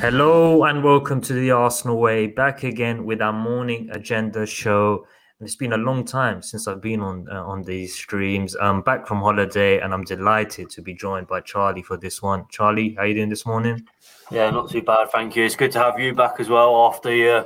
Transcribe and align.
Hello 0.00 0.64
and 0.64 0.82
welcome 0.82 1.20
to 1.20 1.34
the 1.34 1.50
Arsenal 1.50 1.98
Way. 1.98 2.26
Back 2.26 2.62
again 2.62 3.04
with 3.04 3.20
our 3.20 3.34
morning 3.34 3.90
agenda 3.92 4.46
show. 4.46 5.06
And 5.38 5.46
it's 5.46 5.56
been 5.56 5.74
a 5.74 5.76
long 5.76 6.06
time 6.06 6.40
since 6.40 6.66
I've 6.66 6.80
been 6.80 7.02
on 7.02 7.28
uh, 7.30 7.44
on 7.44 7.64
these 7.64 7.94
streams. 7.94 8.56
I'm 8.56 8.80
back 8.80 9.06
from 9.06 9.20
holiday 9.20 9.78
and 9.78 9.92
I'm 9.92 10.04
delighted 10.04 10.70
to 10.70 10.80
be 10.80 10.94
joined 10.94 11.26
by 11.26 11.42
Charlie 11.42 11.82
for 11.82 11.98
this 11.98 12.22
one. 12.22 12.46
Charlie, 12.48 12.94
how 12.94 13.02
are 13.02 13.08
you 13.08 13.14
doing 13.14 13.28
this 13.28 13.44
morning? 13.44 13.86
Yeah, 14.30 14.48
not 14.48 14.70
too 14.70 14.80
bad, 14.80 15.10
thank 15.10 15.36
you. 15.36 15.44
It's 15.44 15.54
good 15.54 15.72
to 15.72 15.80
have 15.80 16.00
you 16.00 16.14
back 16.14 16.40
as 16.40 16.48
well 16.48 16.86
after 16.86 17.44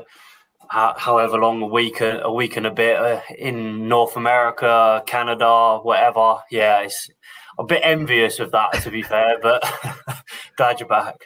uh, 0.70 0.94
however 0.96 1.38
long 1.38 1.60
a 1.60 1.66
week 1.66 2.00
a 2.00 2.32
week 2.32 2.56
and 2.56 2.68
a 2.68 2.70
bit 2.70 2.96
uh, 2.96 3.20
in 3.36 3.88
North 3.88 4.14
America, 4.14 5.02
Canada, 5.08 5.80
whatever. 5.82 6.36
Yeah, 6.52 6.82
it's 6.82 7.10
a 7.58 7.64
bit 7.64 7.80
envious 7.82 8.38
of 8.38 8.52
that 8.52 8.74
to 8.74 8.92
be 8.92 9.02
fair, 9.02 9.40
but 9.42 9.60
glad 10.56 10.78
you're 10.78 10.88
back. 10.88 11.16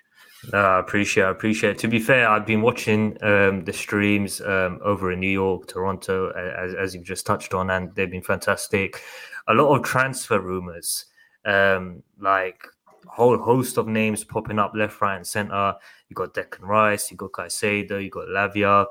No, 0.52 0.58
I 0.58 0.78
appreciate, 0.78 1.24
I 1.24 1.30
appreciate. 1.30 1.72
It. 1.72 1.78
To 1.78 1.88
be 1.88 1.98
fair, 1.98 2.28
I've 2.28 2.46
been 2.46 2.62
watching 2.62 3.16
um, 3.22 3.64
the 3.64 3.72
streams 3.72 4.40
um, 4.40 4.78
over 4.84 5.10
in 5.12 5.20
New 5.20 5.30
York, 5.30 5.66
Toronto, 5.66 6.30
as, 6.30 6.74
as 6.74 6.94
you've 6.94 7.04
just 7.04 7.26
touched 7.26 7.54
on, 7.54 7.70
and 7.70 7.94
they've 7.94 8.10
been 8.10 8.22
fantastic. 8.22 9.02
A 9.48 9.54
lot 9.54 9.74
of 9.74 9.84
transfer 9.84 10.40
rumors, 10.40 11.06
um, 11.44 12.02
like 12.20 12.62
whole 13.06 13.38
host 13.38 13.78
of 13.78 13.88
names 13.88 14.22
popping 14.22 14.58
up 14.58 14.72
left, 14.74 15.00
right, 15.00 15.16
and 15.16 15.26
center. 15.26 15.74
You 16.08 16.14
got 16.14 16.34
Declan 16.34 16.62
Rice, 16.62 17.10
you 17.10 17.16
got 17.16 17.32
Caicedo, 17.32 18.02
you 18.02 18.10
got 18.10 18.28
Lavia. 18.28 18.86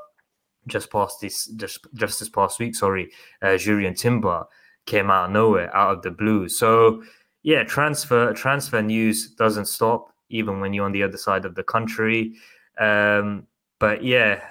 Just 0.67 0.91
past 0.91 1.21
this, 1.21 1.45
just 1.45 1.87
just 1.93 2.19
this 2.19 2.27
past 2.27 2.59
week, 2.59 2.75
sorry, 2.75 3.09
uh, 3.41 3.55
Jurrien 3.55 3.97
Timber 3.97 4.43
came 4.85 5.09
out 5.09 5.27
of 5.27 5.31
nowhere, 5.31 5.73
out 5.73 5.95
of 5.95 6.01
the 6.01 6.11
blue. 6.11 6.49
So 6.49 7.03
yeah, 7.41 7.63
transfer 7.63 8.33
transfer 8.33 8.81
news 8.81 9.29
doesn't 9.29 9.67
stop 9.67 10.11
even 10.29 10.59
when 10.59 10.73
you're 10.73 10.85
on 10.85 10.91
the 10.91 11.03
other 11.03 11.17
side 11.17 11.45
of 11.45 11.55
the 11.55 11.63
country. 11.63 12.33
Um, 12.79 13.47
but 13.79 14.03
yeah, 14.03 14.41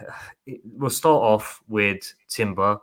we'll 0.64 0.90
start 0.90 1.22
off 1.22 1.62
with 1.68 2.14
Timber, 2.28 2.78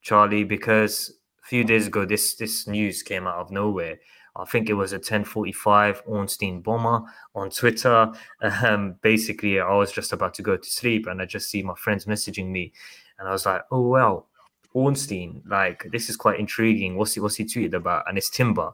Charlie, 0.00 0.44
because 0.44 1.14
a 1.42 1.46
few 1.46 1.64
days 1.64 1.86
ago 1.86 2.04
this 2.04 2.34
this 2.34 2.66
news 2.66 3.02
came 3.02 3.26
out 3.26 3.38
of 3.38 3.50
nowhere. 3.50 3.98
I 4.34 4.46
think 4.46 4.70
it 4.70 4.74
was 4.74 4.92
a 4.92 4.98
10:45 4.98 6.02
Ornstein 6.06 6.62
bomber 6.62 7.02
on 7.34 7.50
Twitter. 7.50 8.12
Um, 8.40 8.96
basically, 9.02 9.60
I 9.60 9.74
was 9.74 9.92
just 9.92 10.12
about 10.12 10.34
to 10.34 10.42
go 10.42 10.56
to 10.56 10.70
sleep, 10.70 11.06
and 11.06 11.20
I 11.20 11.26
just 11.26 11.50
see 11.50 11.62
my 11.62 11.74
friends 11.74 12.06
messaging 12.06 12.48
me, 12.48 12.72
and 13.18 13.28
I 13.28 13.32
was 13.32 13.44
like, 13.44 13.62
"Oh 13.70 13.88
well, 13.88 14.28
Ornstein, 14.74 15.42
like 15.46 15.86
this 15.92 16.08
is 16.08 16.16
quite 16.16 16.40
intriguing. 16.40 16.96
What's 16.96 17.14
he 17.14 17.20
what's 17.20 17.36
he 17.36 17.44
tweeted 17.44 17.74
about?" 17.74 18.08
And 18.08 18.16
it's 18.16 18.30
Timber. 18.30 18.72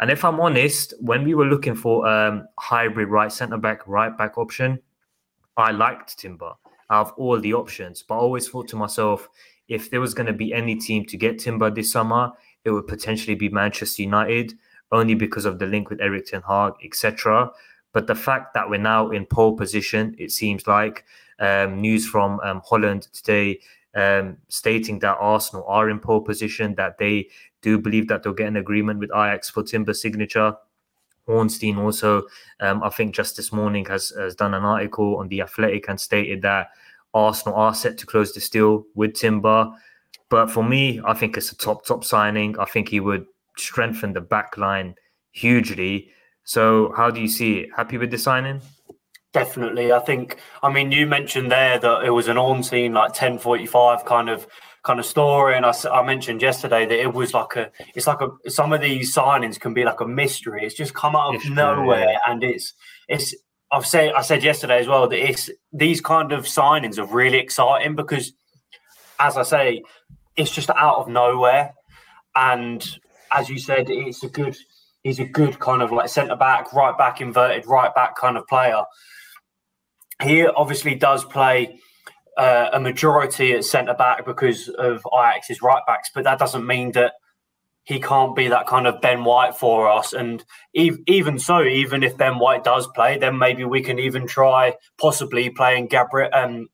And 0.00 0.10
if 0.10 0.24
I'm 0.24 0.40
honest, 0.40 0.94
when 1.00 1.24
we 1.24 1.34
were 1.34 1.46
looking 1.46 1.74
for 1.74 2.06
um 2.06 2.48
hybrid 2.58 3.08
right 3.08 3.32
centre 3.32 3.58
back, 3.58 3.86
right 3.86 4.16
back 4.16 4.38
option, 4.38 4.80
I 5.56 5.70
liked 5.70 6.18
Timber 6.18 6.52
out 6.90 7.06
of 7.06 7.12
all 7.16 7.40
the 7.40 7.54
options. 7.54 8.02
But 8.02 8.16
I 8.16 8.18
always 8.18 8.48
thought 8.48 8.68
to 8.68 8.76
myself, 8.76 9.28
if 9.68 9.90
there 9.90 10.00
was 10.00 10.14
going 10.14 10.26
to 10.26 10.32
be 10.32 10.52
any 10.52 10.76
team 10.76 11.04
to 11.06 11.16
get 11.16 11.38
Timber 11.38 11.70
this 11.70 11.90
summer, 11.90 12.32
it 12.64 12.70
would 12.70 12.86
potentially 12.86 13.34
be 13.34 13.48
Manchester 13.48 14.02
United, 14.02 14.54
only 14.92 15.14
because 15.14 15.44
of 15.44 15.58
the 15.58 15.66
link 15.66 15.90
with 15.90 16.00
Erik 16.00 16.26
Ten 16.26 16.42
Hag, 16.42 16.74
etc. 16.84 17.50
But 17.92 18.06
the 18.06 18.14
fact 18.14 18.54
that 18.54 18.68
we're 18.68 18.78
now 18.78 19.10
in 19.10 19.26
pole 19.26 19.56
position, 19.56 20.14
it 20.18 20.30
seems 20.30 20.66
like 20.66 21.04
um, 21.38 21.80
news 21.80 22.06
from 22.06 22.40
um, 22.40 22.62
Holland 22.64 23.08
today 23.12 23.60
um, 23.96 24.36
stating 24.48 24.98
that 25.00 25.16
Arsenal 25.18 25.64
are 25.66 25.90
in 25.90 25.98
pole 25.98 26.20
position, 26.20 26.74
that 26.76 26.98
they 26.98 27.28
do 27.62 27.78
believe 27.78 28.06
that 28.08 28.22
they'll 28.22 28.34
get 28.34 28.46
an 28.46 28.56
agreement 28.56 29.00
with 29.00 29.10
Ajax 29.10 29.50
for 29.50 29.62
Timber 29.62 29.94
signature. 29.94 30.54
Ornstein 31.26 31.78
also, 31.78 32.22
um, 32.60 32.82
I 32.84 32.90
think 32.90 33.14
just 33.14 33.36
this 33.36 33.52
morning 33.52 33.84
has, 33.86 34.10
has 34.10 34.36
done 34.36 34.54
an 34.54 34.64
article 34.64 35.16
on 35.16 35.28
the 35.28 35.40
Athletic 35.40 35.88
and 35.88 36.00
stated 36.00 36.42
that 36.42 36.68
Arsenal 37.14 37.56
are 37.58 37.74
set 37.74 37.98
to 37.98 38.06
close 38.06 38.32
the 38.32 38.40
deal 38.40 38.86
with 38.94 39.14
Timber. 39.14 39.70
But 40.28 40.50
for 40.50 40.62
me, 40.62 41.00
I 41.04 41.14
think 41.14 41.36
it's 41.36 41.50
a 41.50 41.56
top 41.56 41.84
top 41.84 42.04
signing. 42.04 42.58
I 42.58 42.66
think 42.66 42.88
he 42.88 43.00
would 43.00 43.26
strengthen 43.56 44.12
the 44.12 44.20
back 44.20 44.56
line 44.56 44.94
hugely. 45.32 46.10
So, 46.44 46.92
how 46.96 47.10
do 47.10 47.20
you 47.20 47.28
see 47.28 47.60
it? 47.60 47.70
Happy 47.74 47.96
with 47.96 48.10
the 48.10 48.18
signing? 48.18 48.60
Definitely. 49.36 49.92
I 49.92 49.98
think, 49.98 50.38
I 50.62 50.72
mean, 50.72 50.92
you 50.92 51.06
mentioned 51.06 51.52
there 51.52 51.78
that 51.78 52.04
it 52.04 52.10
was 52.10 52.28
an 52.28 52.38
Ornstein, 52.38 52.94
like 52.94 53.10
1045 53.10 54.04
kind 54.06 54.30
of 54.30 54.46
kind 54.82 54.98
of 54.98 55.04
story. 55.04 55.56
And 55.56 55.66
I, 55.66 55.74
I 55.92 56.02
mentioned 56.06 56.40
yesterday 56.40 56.86
that 56.86 56.98
it 56.98 57.12
was 57.12 57.34
like 57.34 57.54
a, 57.56 57.70
it's 57.94 58.06
like 58.06 58.20
a, 58.22 58.50
some 58.50 58.72
of 58.72 58.80
these 58.80 59.14
signings 59.14 59.60
can 59.60 59.74
be 59.74 59.84
like 59.84 60.00
a 60.00 60.06
mystery. 60.06 60.64
It's 60.64 60.74
just 60.74 60.94
come 60.94 61.14
out 61.14 61.34
of 61.34 61.42
it's 61.42 61.50
nowhere. 61.50 62.04
True. 62.04 62.32
And 62.32 62.42
it's, 62.42 62.72
it's, 63.08 63.34
I've 63.70 63.84
said, 63.84 64.12
I 64.14 64.22
said 64.22 64.42
yesterday 64.42 64.78
as 64.78 64.86
well 64.86 65.06
that 65.08 65.18
it's, 65.18 65.50
these 65.70 66.00
kind 66.00 66.32
of 66.32 66.44
signings 66.44 66.98
are 66.98 67.04
really 67.04 67.38
exciting 67.38 67.94
because, 67.94 68.32
as 69.18 69.36
I 69.36 69.42
say, 69.42 69.82
it's 70.36 70.50
just 70.50 70.70
out 70.70 70.96
of 70.96 71.08
nowhere. 71.08 71.74
And 72.34 72.82
as 73.34 73.50
you 73.50 73.58
said, 73.58 73.90
it's 73.90 74.22
a 74.22 74.28
good, 74.28 74.56
he's 75.02 75.18
a 75.18 75.26
good 75.26 75.58
kind 75.58 75.82
of 75.82 75.92
like 75.92 76.08
centre 76.08 76.36
back, 76.36 76.72
right 76.72 76.96
back, 76.96 77.20
inverted 77.20 77.66
right 77.66 77.94
back 77.94 78.16
kind 78.16 78.38
of 78.38 78.46
player. 78.46 78.82
He 80.22 80.46
obviously 80.46 80.94
does 80.94 81.24
play 81.24 81.78
uh, 82.36 82.70
a 82.72 82.80
majority 82.80 83.52
at 83.52 83.64
centre 83.64 83.94
back 83.94 84.24
because 84.24 84.68
of 84.68 85.02
Ajax's 85.12 85.62
right 85.62 85.82
backs, 85.86 86.10
but 86.14 86.24
that 86.24 86.38
doesn't 86.38 86.66
mean 86.66 86.92
that 86.92 87.12
he 87.84 88.00
can't 88.00 88.34
be 88.34 88.48
that 88.48 88.66
kind 88.66 88.86
of 88.86 89.00
Ben 89.00 89.24
White 89.24 89.54
for 89.54 89.88
us. 89.88 90.12
And 90.12 90.44
ev- 90.76 90.98
even 91.06 91.38
so, 91.38 91.62
even 91.62 92.02
if 92.02 92.16
Ben 92.16 92.38
White 92.38 92.64
does 92.64 92.88
play, 92.88 93.16
then 93.16 93.38
maybe 93.38 93.64
we 93.64 93.80
can 93.80 93.98
even 94.00 94.26
try 94.26 94.74
possibly 94.98 95.50
playing 95.50 95.86
Gabriel, 95.86 96.30
um, 96.32 96.68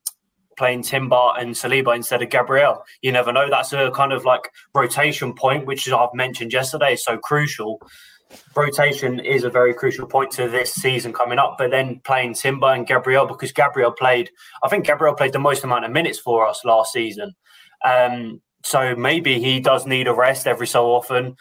playing 0.57 0.81
Timber 0.81 1.33
and 1.37 1.51
Saliba 1.53 1.95
instead 1.95 2.23
of 2.23 2.29
Gabriel. 2.29 2.83
You 3.03 3.11
never 3.11 3.31
know. 3.31 3.47
That's 3.49 3.73
a 3.73 3.91
kind 3.91 4.11
of 4.11 4.25
like 4.25 4.49
rotation 4.73 5.33
point, 5.33 5.67
which 5.67 5.89
I've 5.91 6.13
mentioned 6.15 6.51
yesterday, 6.51 6.93
is 6.93 7.03
so 7.03 7.17
crucial 7.17 7.79
rotation 8.55 9.19
is 9.19 9.43
a 9.43 9.49
very 9.49 9.73
crucial 9.73 10.07
point 10.07 10.31
to 10.31 10.47
this 10.47 10.73
season 10.73 11.13
coming 11.13 11.39
up. 11.39 11.55
But 11.57 11.71
then 11.71 12.01
playing 12.03 12.35
Timber 12.35 12.73
and 12.73 12.87
Gabriel, 12.87 13.25
because 13.25 13.51
Gabriel 13.51 13.91
played, 13.91 14.29
I 14.63 14.69
think 14.69 14.85
Gabriel 14.85 15.15
played 15.15 15.33
the 15.33 15.39
most 15.39 15.63
amount 15.63 15.85
of 15.85 15.91
minutes 15.91 16.19
for 16.19 16.47
us 16.47 16.63
last 16.65 16.93
season. 16.93 17.33
Um, 17.85 18.41
so 18.63 18.95
maybe 18.95 19.39
he 19.39 19.59
does 19.59 19.85
need 19.85 20.07
a 20.07 20.13
rest 20.13 20.47
every 20.47 20.67
so 20.67 20.85
often. 20.87 21.35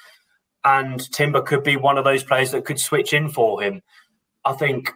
And 0.65 1.01
Timber 1.13 1.43
could 1.43 1.65
be 1.65 1.77
one 1.77 1.99
of 1.99 2.05
those 2.05 2.23
players 2.23 2.53
that 2.53 2.65
could 2.65 2.79
switch 2.79 3.13
in 3.13 3.29
for 3.29 3.63
him. 3.63 3.83
I 4.45 4.53
think, 4.53 4.93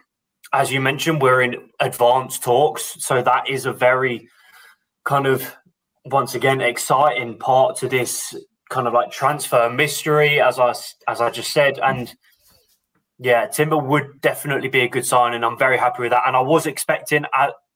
as 0.53 0.71
you 0.71 0.81
mentioned, 0.81 1.21
we're 1.21 1.41
in 1.41 1.69
advanced 1.79 2.43
talks. 2.43 2.95
So 2.99 3.21
that 3.21 3.49
is 3.49 3.65
a 3.65 3.73
very 3.73 4.29
kind 5.03 5.25
of, 5.25 5.55
once 6.05 6.35
again, 6.35 6.61
exciting 6.61 7.37
part 7.37 7.77
to 7.77 7.87
this 7.87 8.35
kind 8.69 8.87
of 8.87 8.93
like 8.93 9.11
transfer 9.11 9.69
mystery, 9.69 10.41
as 10.41 10.59
I 10.59 10.73
as 11.07 11.21
I 11.21 11.29
just 11.29 11.51
said, 11.51 11.79
and 11.79 12.13
yeah, 13.19 13.47
Timber 13.47 13.77
would 13.77 14.21
definitely 14.21 14.69
be 14.69 14.81
a 14.81 14.89
good 14.89 15.05
sign, 15.05 15.33
and 15.33 15.43
I'm 15.43 15.57
very 15.57 15.77
happy 15.77 16.03
with 16.03 16.11
that. 16.11 16.23
And 16.27 16.35
I 16.35 16.41
was 16.41 16.65
expecting, 16.65 17.25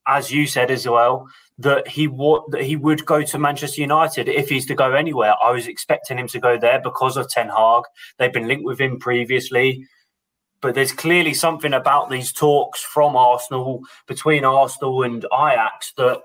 as 0.07 0.31
you 0.31 0.45
said 0.45 0.69
as 0.69 0.87
well, 0.87 1.27
that 1.57 1.87
he 1.87 2.07
would 2.07 2.41
that 2.49 2.63
he 2.63 2.75
would 2.75 3.05
go 3.05 3.23
to 3.23 3.39
Manchester 3.39 3.81
United 3.81 4.27
if 4.27 4.49
he's 4.49 4.65
to 4.67 4.75
go 4.75 4.93
anywhere. 4.93 5.33
I 5.43 5.51
was 5.51 5.67
expecting 5.67 6.19
him 6.19 6.27
to 6.29 6.39
go 6.39 6.57
there 6.59 6.79
because 6.81 7.17
of 7.17 7.29
Ten 7.29 7.49
Hag. 7.49 7.83
They've 8.17 8.33
been 8.33 8.47
linked 8.47 8.65
with 8.65 8.79
him 8.79 8.99
previously. 8.99 9.85
But 10.61 10.75
there's 10.75 10.91
clearly 10.91 11.33
something 11.33 11.73
about 11.73 12.11
these 12.11 12.31
talks 12.31 12.81
from 12.83 13.15
Arsenal 13.15 13.81
between 14.07 14.45
Arsenal 14.45 15.01
and 15.01 15.25
Ajax 15.33 15.91
that 15.97 16.21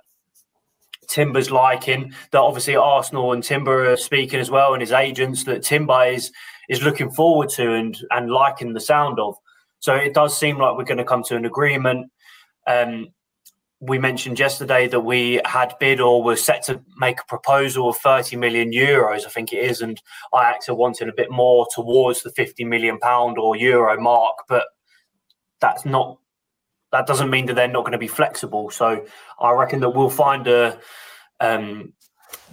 Timber's 1.08 1.50
liking. 1.50 2.12
That 2.32 2.41
obviously 2.41 2.76
Arsenal 2.76 3.32
and 3.32 3.43
Timber 3.43 3.91
are 3.93 3.97
speaking 3.97 4.41
as 4.41 4.50
well, 4.50 4.73
and 4.73 4.81
his 4.81 4.93
agents 4.93 5.44
that 5.44 5.62
Timber 5.62 6.06
is 6.06 6.32
is 6.69 6.82
looking 6.82 7.11
forward 7.11 7.49
to 7.50 7.75
and 7.75 7.97
and 8.11 8.31
liking 8.31 8.73
the 8.73 8.81
sound 8.81 9.19
of. 9.19 9.37
So 9.79 9.94
it 9.94 10.14
does 10.14 10.37
seem 10.37 10.58
like 10.58 10.76
we're 10.76 10.85
going 10.85 10.99
to 10.99 11.05
come 11.05 11.23
to 11.25 11.37
an 11.37 11.44
agreement. 11.44 12.11
Um, 12.67 13.08
we 13.81 13.99
mentioned 13.99 14.38
yesterday 14.38 14.88
that 14.88 15.00
we 15.00 15.41
had 15.44 15.75
bid 15.79 16.00
or 16.00 16.23
were 16.23 16.37
set 16.37 16.62
to 16.64 16.81
make 16.97 17.20
a 17.20 17.26
proposal 17.26 17.91
of 17.91 17.97
30 17.99 18.37
million 18.37 18.73
euros, 18.73 19.26
I 19.26 19.29
think 19.29 19.52
it 19.52 19.59
is, 19.59 19.82
and 19.82 20.00
Ajax 20.35 20.69
are 20.69 20.75
wanting 20.75 21.11
a 21.11 21.14
bit 21.14 21.31
more 21.31 21.67
towards 21.75 22.23
the 22.23 22.31
50 22.31 22.64
million 22.64 22.99
pound 22.99 23.37
or 23.38 23.55
euro 23.55 24.00
mark, 24.00 24.37
but 24.49 24.64
that's 25.61 25.85
not 25.85 26.19
that 26.97 27.07
doesn't 27.07 27.31
mean 27.31 27.47
that 27.47 27.55
they're 27.55 27.69
not 27.69 27.83
going 27.83 27.93
to 27.93 27.99
be 27.99 28.09
flexible. 28.09 28.71
So 28.71 29.05
I 29.39 29.53
reckon 29.53 29.81
that 29.81 29.91
we'll 29.91 30.11
find 30.11 30.47
a 30.47 30.79
um, 31.41 31.93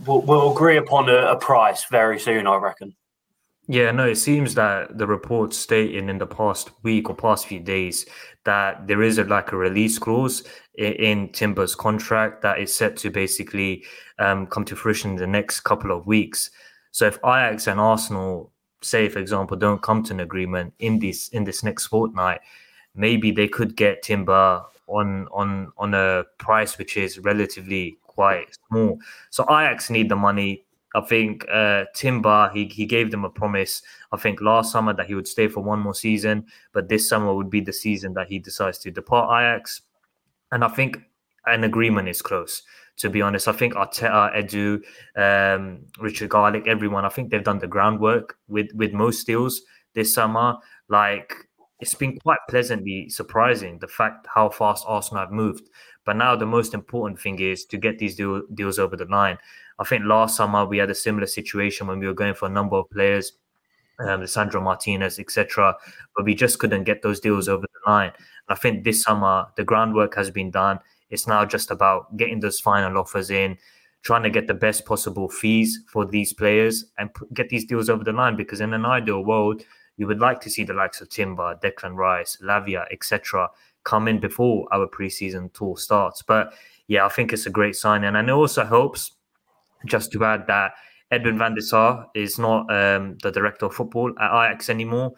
we'll, 0.06 0.22
we'll 0.22 0.52
agree 0.52 0.78
upon 0.78 1.10
a, 1.10 1.32
a 1.32 1.38
price 1.38 1.86
very 1.90 2.20
soon. 2.20 2.46
I 2.48 2.58
reckon. 2.58 2.96
Yeah, 3.68 3.92
no, 3.92 4.08
it 4.08 4.18
seems 4.18 4.56
that 4.56 4.98
the 4.98 5.08
reports 5.08 5.58
stating 5.58 6.10
in 6.10 6.18
the 6.18 6.28
past 6.28 6.72
week 6.84 7.10
or 7.10 7.16
past 7.16 7.48
few 7.48 7.62
days 7.62 8.06
that 8.44 8.88
there 8.88 9.02
is 9.02 9.18
a, 9.18 9.24
like 9.24 9.54
a 9.54 9.58
release 9.58 9.98
clause 9.98 10.44
in, 10.76 10.94
in 10.94 11.30
Timber's 11.30 11.74
contract 11.74 12.42
that 12.42 12.60
is 12.60 12.76
set 12.76 12.98
to 12.98 13.10
basically 13.10 13.86
um, 14.20 14.48
come 14.48 14.66
to 14.66 14.76
fruition 14.76 15.12
in 15.12 15.16
the 15.16 15.28
next 15.28 15.62
couple 15.62 15.92
of 15.92 16.06
weeks. 16.06 16.52
So 16.92 17.08
if 17.08 17.18
Ajax 17.20 17.68
and 17.68 17.80
Arsenal, 17.80 18.52
say 18.82 19.08
for 19.08 19.20
example, 19.20 19.56
don't 19.56 19.82
come 19.82 20.04
to 20.04 20.14
an 20.14 20.20
agreement 20.20 20.74
in 20.80 21.00
this 21.00 21.30
in 21.30 21.46
this 21.46 21.64
next 21.64 21.88
fortnight, 21.88 22.42
maybe 22.96 23.32
they 23.32 23.48
could 23.48 23.76
get 23.76 24.04
Timber 24.04 24.64
on 24.88 25.28
on 25.32 25.72
on 25.78 25.94
a 25.94 26.26
price 26.38 26.78
which 26.78 26.98
is 26.98 27.20
relatively 27.20 27.98
quite 28.04 28.58
small. 28.68 29.00
So 29.30 29.44
Ajax 29.44 29.90
need 29.90 30.10
the 30.10 30.16
money. 30.16 30.66
I 30.96 31.02
think 31.02 31.46
uh, 31.52 31.86
Timber 31.96 32.52
he 32.54 32.66
he 32.66 32.86
gave 32.86 33.12
them 33.12 33.26
a 33.26 33.30
promise. 33.30 33.82
I 34.12 34.18
think 34.18 34.42
last 34.42 34.72
summer 34.72 34.94
that 34.94 35.08
he 35.08 35.16
would 35.16 35.28
stay 35.28 35.48
for 35.48 35.62
one 35.62 35.80
more 35.80 35.96
season, 35.96 36.46
but 36.72 36.90
this 36.90 37.10
summer 37.10 37.34
would 37.34 37.50
be 37.50 37.62
the 37.62 37.74
season 37.74 38.14
that 38.14 38.28
he 38.28 38.40
decides 38.40 38.78
to 38.80 38.92
depart 38.92 39.30
Ajax. 39.30 39.82
And 40.52 40.64
I 40.64 40.68
think 40.68 41.00
an 41.46 41.64
agreement 41.64 42.10
is 42.10 42.22
close. 42.22 42.62
To 42.98 43.10
be 43.10 43.24
honest, 43.24 43.48
I 43.48 43.54
think 43.54 43.74
Arteta, 43.74 44.36
Edu, 44.36 44.84
um, 45.16 45.80
Richard 46.00 46.30
Garlick, 46.30 46.68
everyone, 46.68 47.06
I 47.06 47.10
think 47.10 47.32
they've 47.32 47.44
done 47.44 47.58
the 47.58 47.68
groundwork 47.68 48.38
with 48.48 48.68
with 48.76 48.94
most 48.94 49.26
deals 49.26 49.64
this 49.96 50.14
summer. 50.14 50.58
Like 50.90 51.34
it's 51.84 51.96
been 51.96 52.18
quite 52.18 52.40
pleasantly 52.50 53.10
surprising 53.10 53.78
the 53.80 53.90
fact 53.90 54.26
how 54.34 54.48
fast 54.48 54.86
Arsenal 54.88 55.24
have 55.24 55.34
moved. 55.34 55.68
But 56.06 56.16
now 56.16 56.34
the 56.34 56.46
most 56.46 56.74
important 56.74 57.20
thing 57.20 57.40
is 57.40 57.66
to 57.66 57.78
get 57.78 58.00
these 58.00 58.16
deal, 58.16 58.42
deals 58.54 58.80
over 58.80 58.96
the 58.96 59.04
line. 59.04 59.38
I 59.80 59.84
think 59.84 60.06
last 60.06 60.38
summer 60.38 60.66
we 60.66 60.78
had 60.78 60.90
a 60.90 60.96
similar 60.96 61.28
situation 61.28 61.88
when 61.88 62.00
we 62.00 62.08
were 62.08 62.14
going 62.14 62.36
for 62.36 62.46
a 62.46 62.50
number 62.50 62.78
of 62.78 62.90
players, 62.90 63.34
um, 64.00 64.26
Sandro 64.26 64.62
Martinez, 64.62 65.20
etc. 65.20 65.76
But 66.16 66.24
we 66.24 66.36
just 66.36 66.58
couldn't 66.58 66.86
get 66.86 67.02
those 67.02 67.20
deals 67.20 67.50
over 67.50 67.66
the 67.66 67.92
line. 67.92 68.14
I 68.48 68.56
think 68.56 68.86
this 68.86 69.02
summer 69.02 69.48
the 69.58 69.66
groundwork 69.66 70.16
has 70.16 70.32
been 70.32 70.52
done. 70.52 70.80
It's 71.10 71.28
now 71.28 71.44
just 71.44 71.70
about 71.70 72.16
getting 72.16 72.40
those 72.40 72.62
final 72.62 72.98
offers 72.98 73.30
in, 73.30 73.58
trying 74.04 74.24
to 74.24 74.30
get 74.30 74.48
the 74.48 74.54
best 74.54 74.86
possible 74.86 75.28
fees 75.28 75.84
for 75.92 76.06
these 76.06 76.32
players 76.32 76.86
and 76.98 77.10
get 77.34 77.50
these 77.50 77.66
deals 77.66 77.90
over 77.90 78.06
the 78.06 78.14
line. 78.14 78.38
Because 78.38 78.62
in 78.62 78.74
an 78.74 78.86
ideal 78.86 79.26
world, 79.26 79.64
you 79.98 80.08
would 80.08 80.20
like 80.20 80.42
to 80.42 80.50
see 80.50 80.64
the 80.64 80.74
likes 80.74 81.02
of 81.02 81.10
Timber, 81.10 81.60
Declan 81.64 81.96
Rice, 81.96 82.38
Lavia, 82.42 82.86
etc., 82.92 83.50
come 83.84 84.08
in 84.08 84.20
before 84.20 84.68
our 84.72 84.88
preseason 84.88 85.54
tour 85.54 85.78
starts. 85.78 86.22
But 86.22 86.54
yeah, 86.88 87.06
I 87.06 87.10
think 87.10 87.34
it's 87.34 87.46
a 87.46 87.52
great 87.52 87.76
sign, 87.76 88.04
and 88.04 88.18
it 88.18 88.30
also 88.32 88.66
helps. 88.66 89.12
Just 89.86 90.14
to 90.14 90.24
add 90.24 90.48
that 90.48 90.72
Edwin 91.12 91.38
van 91.38 91.56
der 91.56 91.62
Sar 91.62 92.08
is 92.16 92.40
not 92.40 92.62
um, 92.74 93.18
the 93.22 93.32
director 93.32 93.66
of 93.66 93.76
football 93.76 94.14
at 94.20 94.32
Ajax 94.32 94.70
anymore. 94.70 95.14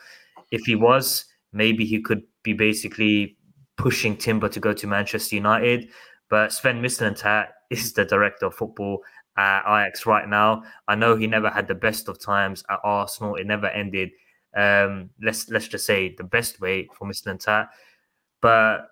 If 0.51 0.65
he 0.65 0.75
was, 0.75 1.25
maybe 1.53 1.85
he 1.85 2.01
could 2.01 2.23
be 2.41 2.53
basically 2.53 3.37
pushing 3.77 4.17
Timber 4.17 4.49
to 4.49 4.59
go 4.59 4.73
to 4.73 4.87
Manchester 4.87 5.35
United. 5.35 5.89
But 6.29 6.51
Sven 6.51 6.81
Mislintat 6.81 7.49
is 7.69 7.93
the 7.93 8.05
director 8.05 8.47
of 8.47 8.55
football 8.55 9.03
at 9.37 9.61
Ajax 9.61 10.05
right 10.05 10.27
now. 10.27 10.63
I 10.87 10.95
know 10.95 11.15
he 11.15 11.27
never 11.27 11.49
had 11.49 11.67
the 11.67 11.75
best 11.75 12.09
of 12.09 12.19
times 12.19 12.63
at 12.69 12.79
Arsenal. 12.83 13.35
It 13.35 13.45
never 13.45 13.67
ended 13.67 14.11
um, 14.55 15.09
let's 15.21 15.49
let's 15.49 15.67
just 15.67 15.85
say 15.85 16.15
the 16.15 16.23
best 16.23 16.61
way 16.61 16.87
for 16.93 17.07
Mr. 17.07 17.27
Mislintat. 17.27 17.67
But 18.41 18.87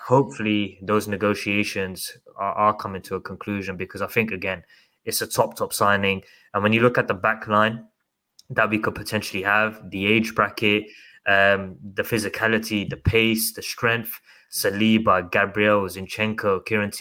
hopefully 0.00 0.78
those 0.82 1.08
negotiations 1.08 2.16
are, 2.36 2.52
are, 2.52 2.74
coming 2.74 3.02
to 3.02 3.16
a 3.16 3.20
conclusion 3.20 3.76
because 3.76 4.02
I 4.02 4.06
think 4.06 4.30
again 4.30 4.62
it's 5.04 5.22
a 5.22 5.26
top 5.26 5.56
top 5.56 5.72
signing. 5.72 6.22
And 6.54 6.62
when 6.62 6.72
you 6.72 6.80
look 6.80 6.98
at 6.98 7.08
the 7.08 7.14
back 7.14 7.48
line 7.48 7.86
that 8.50 8.70
we 8.70 8.78
could 8.78 8.94
potentially 8.94 9.42
have, 9.42 9.90
the 9.90 10.06
age 10.06 10.34
bracket, 10.34 10.84
um, 11.26 11.76
the 11.94 12.02
physicality, 12.02 12.88
the 12.88 12.96
pace, 12.96 13.52
the 13.52 13.62
strength, 13.62 14.20
Saliba, 14.52 15.30
Gabriel, 15.30 15.82
Zinchenko, 15.82 16.64
Kieran 16.64 16.92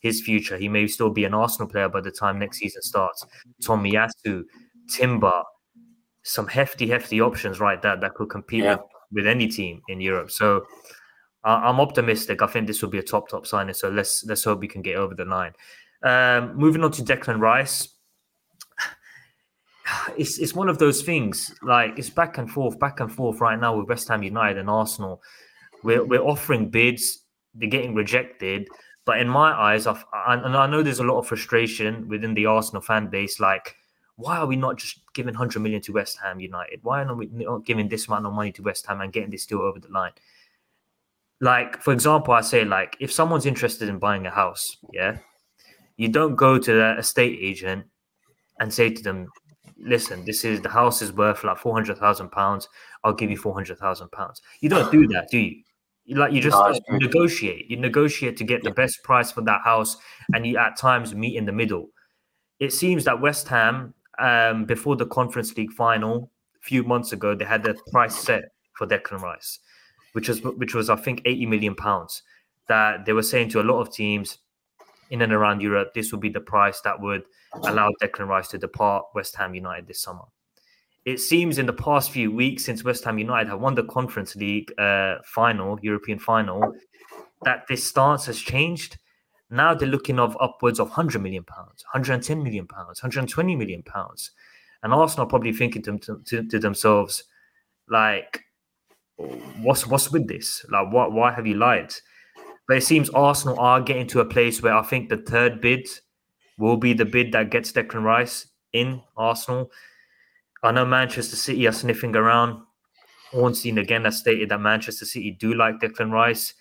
his 0.00 0.20
future. 0.22 0.56
He 0.56 0.68
may 0.68 0.86
still 0.86 1.10
be 1.10 1.24
an 1.24 1.34
Arsenal 1.34 1.68
player 1.68 1.88
by 1.88 2.00
the 2.00 2.10
time 2.10 2.38
next 2.38 2.58
season 2.58 2.82
starts. 2.82 3.24
Tomiyasu, 3.62 4.44
Timber, 4.88 5.42
some 6.22 6.46
hefty, 6.46 6.88
hefty 6.88 7.20
options 7.20 7.60
right 7.60 7.80
there 7.80 7.96
that 7.96 8.14
could 8.14 8.28
compete 8.28 8.64
yeah. 8.64 8.74
with, 8.74 8.84
with 9.12 9.26
any 9.26 9.48
team 9.48 9.82
in 9.88 10.00
Europe. 10.00 10.30
So 10.30 10.64
uh, 11.44 11.60
I'm 11.62 11.80
optimistic. 11.80 12.42
I 12.42 12.46
think 12.46 12.66
this 12.66 12.82
will 12.82 12.90
be 12.90 12.98
a 12.98 13.02
top, 13.02 13.28
top 13.28 13.46
signing. 13.46 13.74
So 13.74 13.88
let's 13.88 14.24
let's 14.24 14.44
hope 14.44 14.60
we 14.60 14.68
can 14.68 14.82
get 14.82 14.96
over 14.96 15.14
the 15.14 15.24
line. 15.24 15.52
Um, 16.02 16.56
moving 16.56 16.84
on 16.84 16.92
to 16.92 17.02
Declan 17.02 17.40
Rice. 17.40 17.88
It's 20.16 20.38
it's 20.38 20.54
one 20.54 20.68
of 20.68 20.78
those 20.78 21.02
things. 21.02 21.52
Like 21.62 21.98
it's 21.98 22.10
back 22.10 22.38
and 22.38 22.48
forth, 22.48 22.78
back 22.78 23.00
and 23.00 23.10
forth 23.10 23.40
right 23.40 23.58
now 23.58 23.76
with 23.76 23.88
West 23.88 24.06
Ham 24.06 24.22
United 24.22 24.58
and 24.58 24.70
Arsenal. 24.70 25.20
We're 25.82 26.04
we're 26.04 26.22
offering 26.22 26.70
bids, 26.70 27.24
they're 27.54 27.68
getting 27.68 27.94
rejected. 27.94 28.68
But 29.04 29.18
in 29.18 29.28
my 29.28 29.50
eyes, 29.50 29.88
I've, 29.88 30.04
I, 30.12 30.34
and 30.34 30.56
I 30.56 30.68
know 30.68 30.84
there's 30.84 31.00
a 31.00 31.04
lot 31.04 31.18
of 31.18 31.26
frustration 31.26 32.06
within 32.06 32.34
the 32.34 32.46
Arsenal 32.46 32.82
fan 32.82 33.08
base. 33.08 33.40
Like 33.40 33.74
why 34.20 34.36
are 34.36 34.46
we 34.46 34.56
not 34.56 34.76
just 34.76 35.00
giving 35.14 35.32
100 35.32 35.60
million 35.60 35.80
to 35.82 35.92
West 35.92 36.18
Ham 36.22 36.40
United? 36.40 36.80
Why 36.82 37.02
are 37.02 37.14
we 37.14 37.28
not 37.32 37.64
giving 37.64 37.88
this 37.88 38.06
amount 38.06 38.26
of 38.26 38.32
money 38.32 38.52
to 38.52 38.62
West 38.62 38.86
Ham 38.86 39.00
and 39.00 39.12
getting 39.12 39.30
this 39.30 39.46
deal 39.46 39.60
over 39.60 39.80
the 39.80 39.88
line? 39.88 40.12
Like, 41.40 41.82
for 41.82 41.92
example, 41.92 42.34
I 42.34 42.42
say, 42.42 42.64
like, 42.64 42.96
if 43.00 43.10
someone's 43.10 43.46
interested 43.46 43.88
in 43.88 43.98
buying 43.98 44.26
a 44.26 44.30
house, 44.30 44.76
yeah, 44.92 45.16
you 45.96 46.08
don't 46.08 46.36
go 46.36 46.58
to 46.58 46.72
the 46.72 46.98
estate 46.98 47.38
agent 47.40 47.86
and 48.60 48.72
say 48.72 48.90
to 48.90 49.02
them, 49.02 49.28
listen, 49.78 50.24
this 50.26 50.44
is 50.44 50.60
the 50.60 50.68
house 50.68 51.00
is 51.00 51.12
worth 51.14 51.42
like 51.42 51.56
400,000 51.56 52.30
pounds. 52.30 52.68
I'll 53.02 53.14
give 53.14 53.30
you 53.30 53.38
400,000 53.38 54.12
pounds. 54.12 54.42
You 54.60 54.68
don't 54.68 54.92
do 54.92 55.06
that, 55.08 55.28
do 55.30 55.38
you? 55.38 55.62
Like 56.08 56.32
you 56.32 56.40
just 56.42 56.56
no, 56.56 56.96
negotiate. 56.98 57.70
You 57.70 57.76
negotiate 57.76 58.36
to 58.38 58.44
get 58.44 58.64
the 58.64 58.72
best 58.72 59.02
price 59.04 59.30
for 59.30 59.42
that 59.42 59.62
house, 59.62 59.96
and 60.34 60.44
you 60.44 60.58
at 60.58 60.76
times 60.76 61.14
meet 61.14 61.36
in 61.36 61.46
the 61.46 61.52
middle. 61.52 61.88
It 62.58 62.72
seems 62.72 63.04
that 63.04 63.20
West 63.20 63.48
Ham 63.48 63.94
um, 64.20 64.64
before 64.64 64.96
the 64.96 65.06
Conference 65.06 65.56
League 65.56 65.72
final 65.72 66.30
a 66.56 66.64
few 66.64 66.84
months 66.84 67.12
ago, 67.12 67.34
they 67.34 67.44
had 67.44 67.62
the 67.62 67.74
price 67.90 68.16
set 68.16 68.42
for 68.74 68.86
Declan 68.86 69.20
Rice, 69.20 69.58
which 70.12 70.28
was 70.28 70.42
which 70.42 70.74
was 70.74 70.90
I 70.90 70.96
think 70.96 71.22
80 71.24 71.46
million 71.46 71.74
pounds. 71.74 72.22
That 72.68 73.04
they 73.04 73.12
were 73.12 73.22
saying 73.22 73.48
to 73.50 73.60
a 73.60 73.64
lot 73.64 73.80
of 73.80 73.92
teams 73.92 74.38
in 75.10 75.22
and 75.22 75.32
around 75.32 75.60
Europe, 75.60 75.92
this 75.94 76.12
would 76.12 76.20
be 76.20 76.28
the 76.28 76.40
price 76.40 76.80
that 76.82 77.00
would 77.00 77.24
allow 77.64 77.90
Declan 78.00 78.28
Rice 78.28 78.48
to 78.48 78.58
depart 78.58 79.06
West 79.14 79.34
Ham 79.36 79.54
United 79.54 79.88
this 79.88 80.00
summer. 80.00 80.22
It 81.04 81.18
seems 81.18 81.58
in 81.58 81.66
the 81.66 81.72
past 81.72 82.10
few 82.10 82.30
weeks 82.30 82.64
since 82.64 82.84
West 82.84 83.04
Ham 83.04 83.18
United 83.18 83.48
have 83.48 83.60
won 83.60 83.74
the 83.74 83.84
Conference 83.84 84.36
League 84.36 84.72
uh, 84.78 85.16
final, 85.24 85.78
European 85.82 86.18
final, 86.18 86.74
that 87.42 87.66
this 87.68 87.82
stance 87.82 88.26
has 88.26 88.38
changed 88.38 88.98
now 89.50 89.74
they're 89.74 89.88
looking 89.88 90.18
of 90.18 90.36
upwards 90.40 90.78
of 90.78 90.88
100 90.88 91.20
million 91.20 91.44
pounds, 91.44 91.84
110 91.92 92.42
million 92.42 92.66
pounds, 92.66 93.02
120 93.02 93.56
million 93.56 93.82
pounds. 93.82 94.30
And 94.82 94.94
Arsenal 94.94 95.26
probably 95.26 95.52
thinking 95.52 95.82
to, 95.82 95.98
to, 96.24 96.46
to 96.46 96.58
themselves, 96.58 97.24
like, 97.88 98.44
what's 99.60 99.86
what's 99.86 100.10
with 100.10 100.28
this? 100.28 100.64
Like, 100.70 100.92
what 100.92 101.12
why 101.12 101.32
have 101.32 101.46
you 101.46 101.54
lied? 101.54 101.92
But 102.66 102.78
it 102.78 102.84
seems 102.84 103.10
Arsenal 103.10 103.58
are 103.58 103.80
getting 103.80 104.06
to 104.08 104.20
a 104.20 104.24
place 104.24 104.62
where 104.62 104.74
I 104.74 104.82
think 104.82 105.08
the 105.08 105.16
third 105.16 105.60
bid 105.60 105.88
will 106.56 106.76
be 106.76 106.92
the 106.92 107.04
bid 107.04 107.32
that 107.32 107.50
gets 107.50 107.72
Declan 107.72 108.04
Rice 108.04 108.46
in 108.72 109.02
Arsenal. 109.16 109.70
I 110.62 110.72
know 110.72 110.84
Manchester 110.84 111.36
City 111.36 111.66
are 111.66 111.72
sniffing 111.72 112.14
around. 112.14 112.62
Ornstein 113.32 113.78
again 113.78 114.04
has 114.04 114.18
stated 114.18 114.50
that 114.50 114.60
Manchester 114.60 115.04
City 115.04 115.30
do 115.32 115.54
like 115.54 115.80
Declan 115.80 116.12
Rice. 116.12 116.54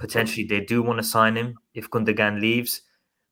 Potentially 0.00 0.46
they 0.46 0.60
do 0.60 0.82
want 0.82 0.98
to 0.98 1.04
sign 1.04 1.36
him 1.36 1.58
if 1.74 1.90
Gundogan 1.90 2.40
leaves. 2.40 2.82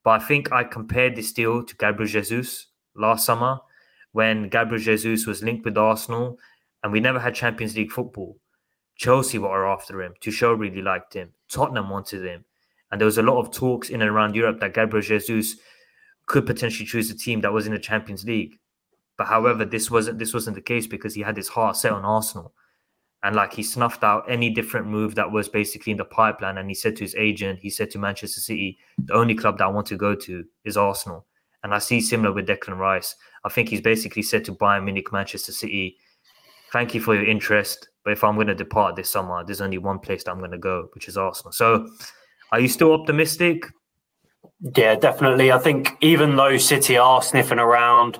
But 0.05 0.23
I 0.23 0.25
think 0.25 0.53
I 0.53 0.63
compared 0.63 1.17
this 1.17 1.33
deal 1.33 1.65
to 1.65 1.77
Gabriel 1.77 2.09
Jesus 2.09 2.69
last 2.95 3.25
summer 3.27 3.59
when 4.13 4.49
Gabriel 4.49 4.83
Jesus 4.83 5.27
was 5.27 5.43
linked 5.43 5.65
with 5.65 5.79
Arsenal 5.79 6.39
and 6.83 6.93
we 6.93 7.01
never 7.01 7.19
had 7.19 7.35
Champions 7.35 7.75
League 7.75 7.91
football. 7.91 8.37
Chelsea 8.97 9.39
were 9.39 9.67
after 9.67 10.03
him. 10.03 10.13
Tuchel 10.21 10.59
really 10.59 10.83
liked 10.83 11.15
him. 11.15 11.31
Tottenham 11.51 11.89
wanted 11.89 12.25
him. 12.25 12.45
And 12.91 13.01
there 13.01 13.07
was 13.07 13.19
a 13.19 13.23
lot 13.23 13.41
of 13.41 13.53
talks 13.53 13.91
in 13.91 14.03
and 14.03 14.11
around 14.11 14.35
Europe 14.35 14.61
that 14.61 14.75
Gabriel 14.75 15.03
Jesus 15.03 15.57
could 16.27 16.47
potentially 16.47 16.87
choose 16.87 17.11
a 17.11 17.17
team 17.17 17.41
that 17.41 17.53
was 17.53 17.67
in 17.67 17.73
the 17.73 17.79
Champions 17.79 18.25
League. 18.25 18.59
But 19.17 19.29
however, 19.29 19.65
this 19.65 19.91
wasn't 19.91 20.19
this 20.19 20.35
wasn't 20.35 20.57
the 20.57 20.63
case 20.63 20.87
because 20.87 21.15
he 21.15 21.23
had 21.23 21.37
his 21.37 21.49
heart 21.49 21.77
set 21.77 21.93
on 21.93 22.05
Arsenal. 22.05 22.53
And 23.25 23.35
like 23.35 23.53
he 23.53 23.63
snuffed 23.65 24.05
out 24.05 24.31
any 24.31 24.49
different 24.49 24.87
move 24.87 25.17
that 25.17 25.33
was 25.33 25.49
basically 25.49 25.91
in 25.91 25.99
the 25.99 26.05
pipeline. 26.05 26.59
And 26.59 26.69
he 26.69 26.75
said 26.75 26.97
to 26.97 27.05
his 27.05 27.17
agent, 27.17 27.59
he 27.59 27.71
said 27.71 27.91
to 27.91 27.99
Manchester 27.99 28.41
City, 28.41 28.79
the 28.97 29.15
only 29.15 29.35
club 29.35 29.59
that 29.59 29.65
I 29.65 29.69
want 29.69 29.87
to 29.89 29.97
go 29.97 30.15
to 30.15 30.45
is 30.65 30.77
Arsenal. 30.77 31.27
And 31.65 31.75
I 31.75 31.79
see 31.79 32.01
similar 32.01 32.33
with 32.33 32.47
Declan 32.47 32.79
Rice. 32.79 33.17
I 33.45 33.49
think 33.49 33.69
he's 33.69 33.81
basically 33.81 34.23
said 34.23 34.45
to 34.45 34.55
Bayern 34.55 34.85
Munich, 34.85 35.13
Manchester 35.13 35.51
City, 35.51 35.97
thank 36.73 36.95
you 36.95 37.01
for 37.01 37.15
your 37.15 37.27
interest. 37.27 37.89
But 38.05 38.13
if 38.13 38.23
I'm 38.23 38.37
going 38.37 38.47
to 38.47 38.55
depart 38.55 38.95
this 38.95 39.11
summer, 39.11 39.43
there's 39.45 39.61
only 39.61 39.79
one 39.79 39.99
place 39.99 40.23
that 40.25 40.31
I'm 40.31 40.39
going 40.39 40.53
to 40.53 40.59
go, 40.59 40.89
which 40.95 41.09
is 41.09 41.17
Arsenal. 41.17 41.53
So 41.53 41.89
are 42.53 42.61
you 42.61 42.69
still 42.69 42.93
optimistic? 42.93 43.65
Yeah, 44.77 44.95
definitely. 44.95 45.51
I 45.51 45.59
think 45.59 45.97
even 46.01 46.37
though 46.37 46.57
City 46.57 46.97
are 46.97 47.21
sniffing 47.21 47.59
around, 47.59 48.19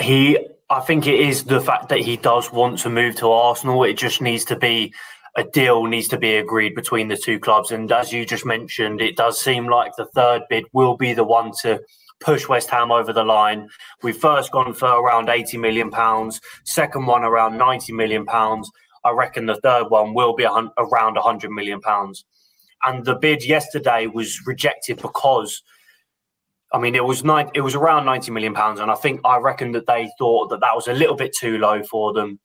he 0.00 0.38
I 0.70 0.80
think 0.80 1.06
it 1.06 1.20
is 1.20 1.44
the 1.44 1.60
fact 1.60 1.90
that 1.90 2.00
he 2.00 2.16
does 2.16 2.50
want 2.52 2.78
to 2.80 2.90
move 2.90 3.16
to 3.16 3.30
Arsenal. 3.30 3.84
It 3.84 3.94
just 3.94 4.22
needs 4.22 4.44
to 4.46 4.56
be 4.56 4.94
a 5.36 5.44
deal 5.44 5.84
needs 5.84 6.08
to 6.08 6.18
be 6.18 6.36
agreed 6.36 6.74
between 6.74 7.08
the 7.08 7.16
two 7.16 7.40
clubs. 7.40 7.72
And 7.72 7.90
as 7.90 8.12
you 8.12 8.24
just 8.24 8.46
mentioned, 8.46 9.00
it 9.00 9.16
does 9.16 9.40
seem 9.40 9.66
like 9.66 9.96
the 9.96 10.06
third 10.06 10.42
bid 10.48 10.64
will 10.72 10.96
be 10.96 11.12
the 11.12 11.24
one 11.24 11.50
to 11.62 11.80
push 12.20 12.48
West 12.48 12.70
Ham 12.70 12.92
over 12.92 13.12
the 13.12 13.24
line. 13.24 13.68
We've 14.02 14.16
first 14.16 14.52
gone 14.52 14.74
for 14.74 14.86
around 14.86 15.28
80 15.28 15.58
million 15.58 15.90
pounds, 15.90 16.40
second 16.64 17.06
one 17.06 17.24
around 17.24 17.58
90 17.58 17.92
million 17.92 18.24
pounds. 18.24 18.70
I 19.04 19.10
reckon 19.10 19.46
the 19.46 19.60
third 19.60 19.90
one 19.90 20.14
will 20.14 20.34
be 20.34 20.44
around 20.44 20.70
100 20.78 21.50
million 21.50 21.80
pounds. 21.80 22.24
And 22.84 23.04
the 23.04 23.16
bid 23.16 23.44
yesterday 23.44 24.06
was 24.06 24.46
rejected 24.46 25.02
because 25.02 25.62
I 26.74 26.78
mean, 26.78 26.96
it 26.96 27.04
was 27.04 27.22
nine, 27.22 27.50
it 27.54 27.60
was 27.60 27.76
around 27.76 28.04
90 28.04 28.32
million 28.32 28.52
pounds, 28.52 28.80
and 28.80 28.90
I 28.90 28.96
think 28.96 29.20
I 29.24 29.38
reckon 29.38 29.70
that 29.72 29.86
they 29.86 30.10
thought 30.18 30.48
that 30.48 30.58
that 30.58 30.74
was 30.74 30.88
a 30.88 30.92
little 30.92 31.14
bit 31.14 31.32
too 31.32 31.56
low 31.58 31.84
for 31.84 32.12
them. 32.12 32.40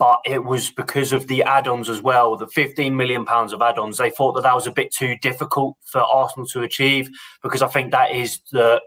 But 0.00 0.18
it 0.26 0.42
was 0.44 0.72
because 0.72 1.12
of 1.12 1.28
the 1.28 1.44
add-ons 1.44 1.88
as 1.88 2.02
well, 2.02 2.36
the 2.36 2.48
15 2.48 2.96
million 2.96 3.24
pounds 3.24 3.52
of 3.52 3.62
add-ons. 3.62 3.98
They 3.98 4.10
thought 4.10 4.32
that 4.32 4.42
that 4.42 4.54
was 4.54 4.66
a 4.66 4.72
bit 4.72 4.92
too 4.92 5.16
difficult 5.18 5.76
for 5.84 6.00
Arsenal 6.00 6.44
to 6.48 6.62
achieve 6.62 7.08
because 7.40 7.62
I 7.62 7.68
think 7.68 7.92
that 7.92 8.10
is 8.10 8.40
the 8.50 8.80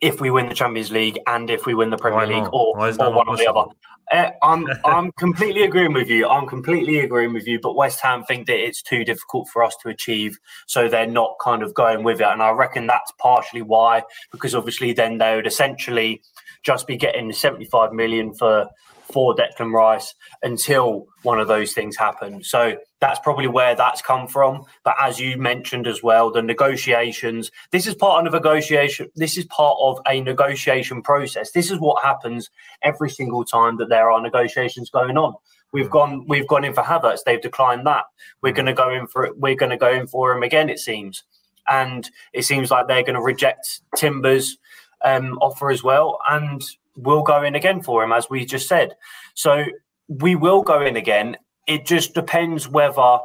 if 0.00 0.20
we 0.20 0.30
win 0.30 0.48
the 0.48 0.54
Champions 0.54 0.90
League 0.90 1.18
and 1.26 1.50
if 1.50 1.66
we 1.66 1.74
win 1.74 1.90
the 1.90 1.96
Premier 1.96 2.26
League 2.26 2.48
or, 2.52 2.78
or 2.78 3.12
one 3.12 3.28
or 3.28 3.36
the 3.36 3.50
other. 3.50 3.70
Uh, 4.12 4.30
I'm 4.42 4.66
I'm 4.84 5.12
completely 5.12 5.62
agreeing 5.62 5.92
with 5.92 6.08
you. 6.08 6.28
I'm 6.28 6.46
completely 6.46 6.98
agreeing 7.00 7.32
with 7.32 7.46
you. 7.46 7.58
But 7.60 7.74
West 7.74 8.00
Ham 8.02 8.24
think 8.24 8.46
that 8.46 8.58
it's 8.58 8.82
too 8.82 9.04
difficult 9.04 9.48
for 9.52 9.64
us 9.64 9.76
to 9.82 9.88
achieve, 9.88 10.38
so 10.66 10.88
they're 10.88 11.06
not 11.06 11.36
kind 11.42 11.62
of 11.62 11.74
going 11.74 12.04
with 12.04 12.20
it. 12.20 12.26
And 12.26 12.42
I 12.42 12.50
reckon 12.50 12.86
that's 12.86 13.12
partially 13.18 13.62
why, 13.62 14.02
because 14.30 14.54
obviously 14.54 14.92
then 14.92 15.18
they 15.18 15.34
would 15.34 15.46
essentially 15.46 16.22
just 16.62 16.86
be 16.86 16.96
getting 16.96 17.32
75 17.32 17.92
million 17.92 18.34
for 18.34 18.68
for 19.12 19.34
Declan 19.34 19.72
Rice 19.72 20.14
until 20.42 21.06
one 21.22 21.40
of 21.40 21.48
those 21.48 21.72
things 21.72 21.96
happen. 21.96 22.42
So 22.42 22.76
that's 23.00 23.20
probably 23.20 23.46
where 23.46 23.74
that's 23.74 24.00
come 24.00 24.26
from. 24.26 24.64
But 24.84 24.96
as 25.00 25.20
you 25.20 25.36
mentioned 25.36 25.86
as 25.86 26.02
well, 26.02 26.30
the 26.30 26.42
negotiations, 26.42 27.50
this 27.70 27.86
is 27.86 27.94
part 27.94 28.26
of 28.26 28.32
a 28.32 28.36
negotiation. 28.36 29.10
This 29.16 29.36
is 29.36 29.44
part 29.46 29.76
of 29.80 29.98
a 30.06 30.20
negotiation 30.20 31.02
process. 31.02 31.52
This 31.52 31.70
is 31.70 31.78
what 31.78 32.02
happens 32.02 32.50
every 32.82 33.10
single 33.10 33.44
time 33.44 33.76
that 33.78 33.88
there 33.88 34.10
are 34.10 34.20
negotiations 34.20 34.90
going 34.90 35.18
on. 35.18 35.34
We've 35.72 35.90
gone 35.90 36.24
we've 36.26 36.46
gone 36.46 36.64
in 36.64 36.72
for 36.72 36.82
Havertz, 36.82 37.24
they've 37.24 37.40
declined 37.40 37.86
that. 37.86 38.04
We're 38.40 38.52
gonna 38.52 38.72
go 38.72 38.90
in 38.90 39.06
for 39.06 39.26
it, 39.26 39.36
we're 39.36 39.56
gonna 39.56 39.76
go 39.76 39.92
in 39.92 40.06
for 40.06 40.32
him 40.32 40.42
again, 40.42 40.70
it 40.70 40.78
seems. 40.78 41.24
And 41.68 42.08
it 42.32 42.44
seems 42.44 42.70
like 42.70 42.86
they're 42.86 43.02
gonna 43.02 43.22
reject 43.22 43.82
Timber's 43.96 44.58
um, 45.04 45.38
offer 45.42 45.70
as 45.70 45.82
well. 45.82 46.18
And 46.30 46.62
we'll 46.96 47.22
go 47.22 47.42
in 47.42 47.54
again 47.54 47.82
for 47.82 48.02
him, 48.02 48.12
as 48.12 48.30
we 48.30 48.46
just 48.46 48.68
said. 48.68 48.96
So 49.34 49.64
we 50.08 50.34
will 50.34 50.62
go 50.62 50.82
in 50.82 50.96
again. 50.96 51.36
It 51.66 51.84
just 51.86 52.14
depends 52.14 52.68
whether 52.68 53.18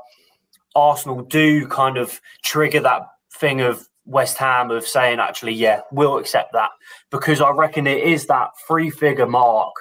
Arsenal 0.75 1.21
do 1.23 1.67
kind 1.67 1.97
of 1.97 2.19
trigger 2.43 2.79
that 2.81 3.07
thing 3.33 3.61
of 3.61 3.87
West 4.05 4.37
Ham 4.37 4.71
of 4.71 4.87
saying, 4.87 5.19
actually, 5.19 5.53
yeah, 5.53 5.81
we'll 5.91 6.17
accept 6.17 6.53
that. 6.53 6.71
Because 7.09 7.41
I 7.41 7.51
reckon 7.51 7.87
it 7.87 8.03
is 8.03 8.27
that 8.27 8.49
three 8.67 8.89
figure 8.89 9.27
mark 9.27 9.73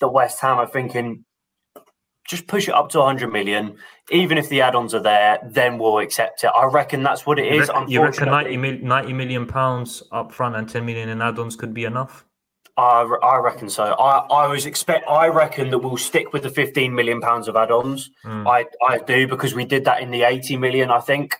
that 0.00 0.08
West 0.08 0.40
Ham 0.40 0.58
are 0.58 0.66
thinking, 0.66 1.24
just 2.26 2.46
push 2.46 2.68
it 2.68 2.74
up 2.74 2.90
to 2.90 2.98
100 2.98 3.32
million. 3.32 3.76
Even 4.10 4.36
if 4.36 4.48
the 4.48 4.60
add 4.60 4.74
ons 4.74 4.94
are 4.94 5.02
there, 5.02 5.38
then 5.44 5.78
we'll 5.78 5.98
accept 5.98 6.44
it. 6.44 6.48
I 6.48 6.66
reckon 6.66 7.02
that's 7.02 7.24
what 7.24 7.38
it 7.38 7.46
is. 7.46 7.68
You 7.68 7.74
reckon, 7.74 7.90
you 7.90 8.02
reckon 8.02 8.28
90, 8.28 8.56
90 8.84 9.12
million 9.14 9.46
pounds 9.46 10.02
up 10.12 10.32
front 10.32 10.56
and 10.56 10.68
10 10.68 10.84
million 10.84 11.08
in 11.08 11.22
add 11.22 11.38
ons 11.38 11.56
could 11.56 11.72
be 11.72 11.84
enough? 11.84 12.24
I, 12.78 13.02
I 13.02 13.38
reckon 13.38 13.68
so. 13.68 13.84
I, 13.84 14.18
I 14.30 14.46
was 14.46 14.64
expect. 14.64 15.08
I 15.08 15.26
reckon 15.28 15.70
that 15.70 15.80
we'll 15.80 15.96
stick 15.96 16.32
with 16.32 16.44
the 16.44 16.50
fifteen 16.50 16.94
million 16.94 17.20
pounds 17.20 17.48
of 17.48 17.56
add-ons. 17.56 18.10
Mm. 18.24 18.46
I 18.46 18.66
I 18.86 18.98
do 18.98 19.26
because 19.26 19.54
we 19.54 19.64
did 19.64 19.84
that 19.84 20.00
in 20.00 20.10
the 20.10 20.22
eighty 20.22 20.56
million. 20.56 20.90
I 20.90 21.00
think. 21.00 21.36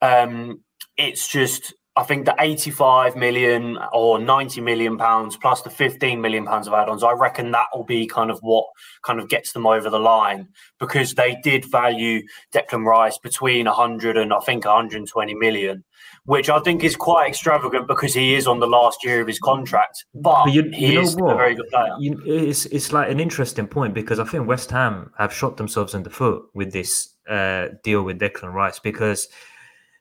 Um, 0.00 0.60
it's 0.96 1.28
just 1.28 1.74
I 1.98 2.02
think 2.02 2.26
the 2.26 2.34
85 2.38 3.16
million 3.16 3.78
or 3.90 4.18
90 4.18 4.60
million 4.60 4.98
pounds 4.98 5.38
plus 5.38 5.62
the 5.62 5.70
15 5.70 6.20
million 6.20 6.44
pounds 6.44 6.66
of 6.66 6.74
add-ons, 6.74 7.02
I 7.02 7.12
reckon 7.12 7.52
that 7.52 7.68
will 7.74 7.84
be 7.84 8.06
kind 8.06 8.30
of 8.30 8.38
what 8.40 8.66
kind 9.02 9.18
of 9.18 9.30
gets 9.30 9.52
them 9.52 9.66
over 9.66 9.88
the 9.88 9.98
line 9.98 10.48
because 10.78 11.14
they 11.14 11.38
did 11.42 11.64
value 11.64 12.22
Declan 12.54 12.84
Rice 12.84 13.16
between 13.16 13.64
100 13.64 14.18
and 14.18 14.34
I 14.34 14.40
think 14.40 14.66
120 14.66 15.34
million, 15.36 15.84
which 16.26 16.50
I 16.50 16.58
think 16.60 16.84
is 16.84 16.94
quite 16.94 17.28
extravagant 17.28 17.88
because 17.88 18.12
he 18.12 18.34
is 18.34 18.46
on 18.46 18.60
the 18.60 18.66
last 18.66 19.04
year 19.04 19.20
of 19.20 19.26
his 19.26 19.38
contract. 19.38 20.04
But, 20.14 20.44
but 20.44 20.52
you, 20.52 20.70
he 20.72 20.92
you 20.92 21.00
is 21.00 21.14
a 21.14 21.34
very 21.34 21.54
good 21.54 21.68
player. 21.68 21.94
You, 21.98 22.20
it's 22.26 22.66
it's 22.66 22.92
like 22.92 23.10
an 23.10 23.20
interesting 23.20 23.66
point 23.66 23.94
because 23.94 24.18
I 24.18 24.24
think 24.24 24.46
West 24.46 24.70
Ham 24.70 25.12
have 25.18 25.32
shot 25.32 25.56
themselves 25.56 25.94
in 25.94 26.02
the 26.02 26.10
foot 26.10 26.42
with 26.54 26.72
this 26.72 27.14
uh, 27.28 27.68
deal 27.82 28.02
with 28.02 28.20
Declan 28.20 28.52
Rice 28.52 28.78
because 28.78 29.28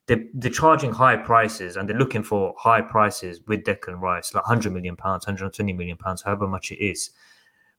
they're, 0.07 0.23
they're 0.33 0.51
charging 0.51 0.91
high 0.91 1.15
prices 1.15 1.77
and 1.77 1.89
they're 1.89 1.97
looking 1.97 2.23
for 2.23 2.53
high 2.57 2.81
prices 2.81 3.41
with 3.47 3.63
Declan 3.63 3.99
Rice, 3.99 4.33
like 4.33 4.45
100 4.45 4.71
million 4.73 4.95
pounds, 4.95 5.25
120 5.25 5.73
million 5.73 5.97
pounds, 5.97 6.21
however 6.21 6.47
much 6.47 6.71
it 6.71 6.83
is. 6.83 7.11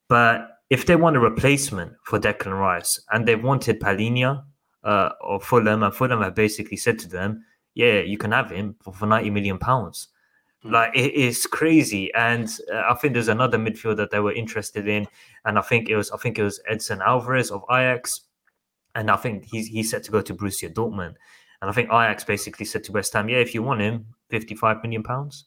But 0.09 0.49
if 0.71 0.87
they 0.87 0.97
want 0.97 1.17
a 1.17 1.21
replacement 1.21 1.95
for 2.05 2.19
Declan 2.19 2.59
Rice 2.59 3.01
and 3.13 3.27
they've 3.27 3.43
wanted 3.43 3.81
Palhinha 3.81 4.45
uh, 4.83 5.11
or 5.21 5.41
Fulham, 5.41 5.83
and 5.83 5.95
Fulham 5.95 6.23
have 6.23 6.35
basically 6.35 6.77
said 6.77 6.99
to 7.01 7.09
them, 7.09 7.45
yeah, 7.77 8.01
you 8.01 8.17
can 8.17 8.33
have 8.33 8.51
him 8.51 8.75
for, 8.83 8.93
for 8.93 9.07
90 9.07 9.31
million 9.31 9.59
pounds. 9.59 10.09
Hmm. 10.63 10.73
Like 10.73 10.97
it 10.97 11.13
is 11.15 11.47
crazy, 11.47 12.13
and 12.15 12.49
uh, 12.73 12.83
I 12.91 12.95
think 12.95 13.13
there's 13.13 13.29
another 13.29 13.59
midfield 13.59 13.99
that 13.99 14.11
they 14.11 14.19
were 14.19 14.33
interested 14.33 14.89
in, 14.89 15.07
and 15.45 15.59
I 15.59 15.63
think 15.63 15.89
it 15.89 15.97
was 15.97 16.11
I 16.11 16.17
think 16.17 16.39
it 16.39 16.43
was 16.43 16.61
Edson 16.69 17.03
Alvarez 17.03 17.51
of 17.51 17.63
Ajax, 17.71 18.23
and 18.95 19.11
I 19.11 19.17
think 19.17 19.45
he's 19.45 19.69
he's 19.69 19.91
set 19.91 20.03
to 20.05 20.11
go 20.11 20.23
to 20.23 20.35
Borussia 20.35 20.73
Dortmund. 20.73 21.15
And 21.61 21.71
I 21.71 21.73
think 21.73 21.89
Ajax 21.89 22.25
basically 22.25 22.67
said 22.67 22.85
to 22.85 22.93
West 22.93 23.13
Ham, 23.13 23.29
yeah, 23.29 23.39
if 23.39 23.55
you 23.55 23.63
want 23.63 23.81
him, 23.81 24.07
55 24.29 24.83
million 24.83 25.03
pounds. 25.03 25.47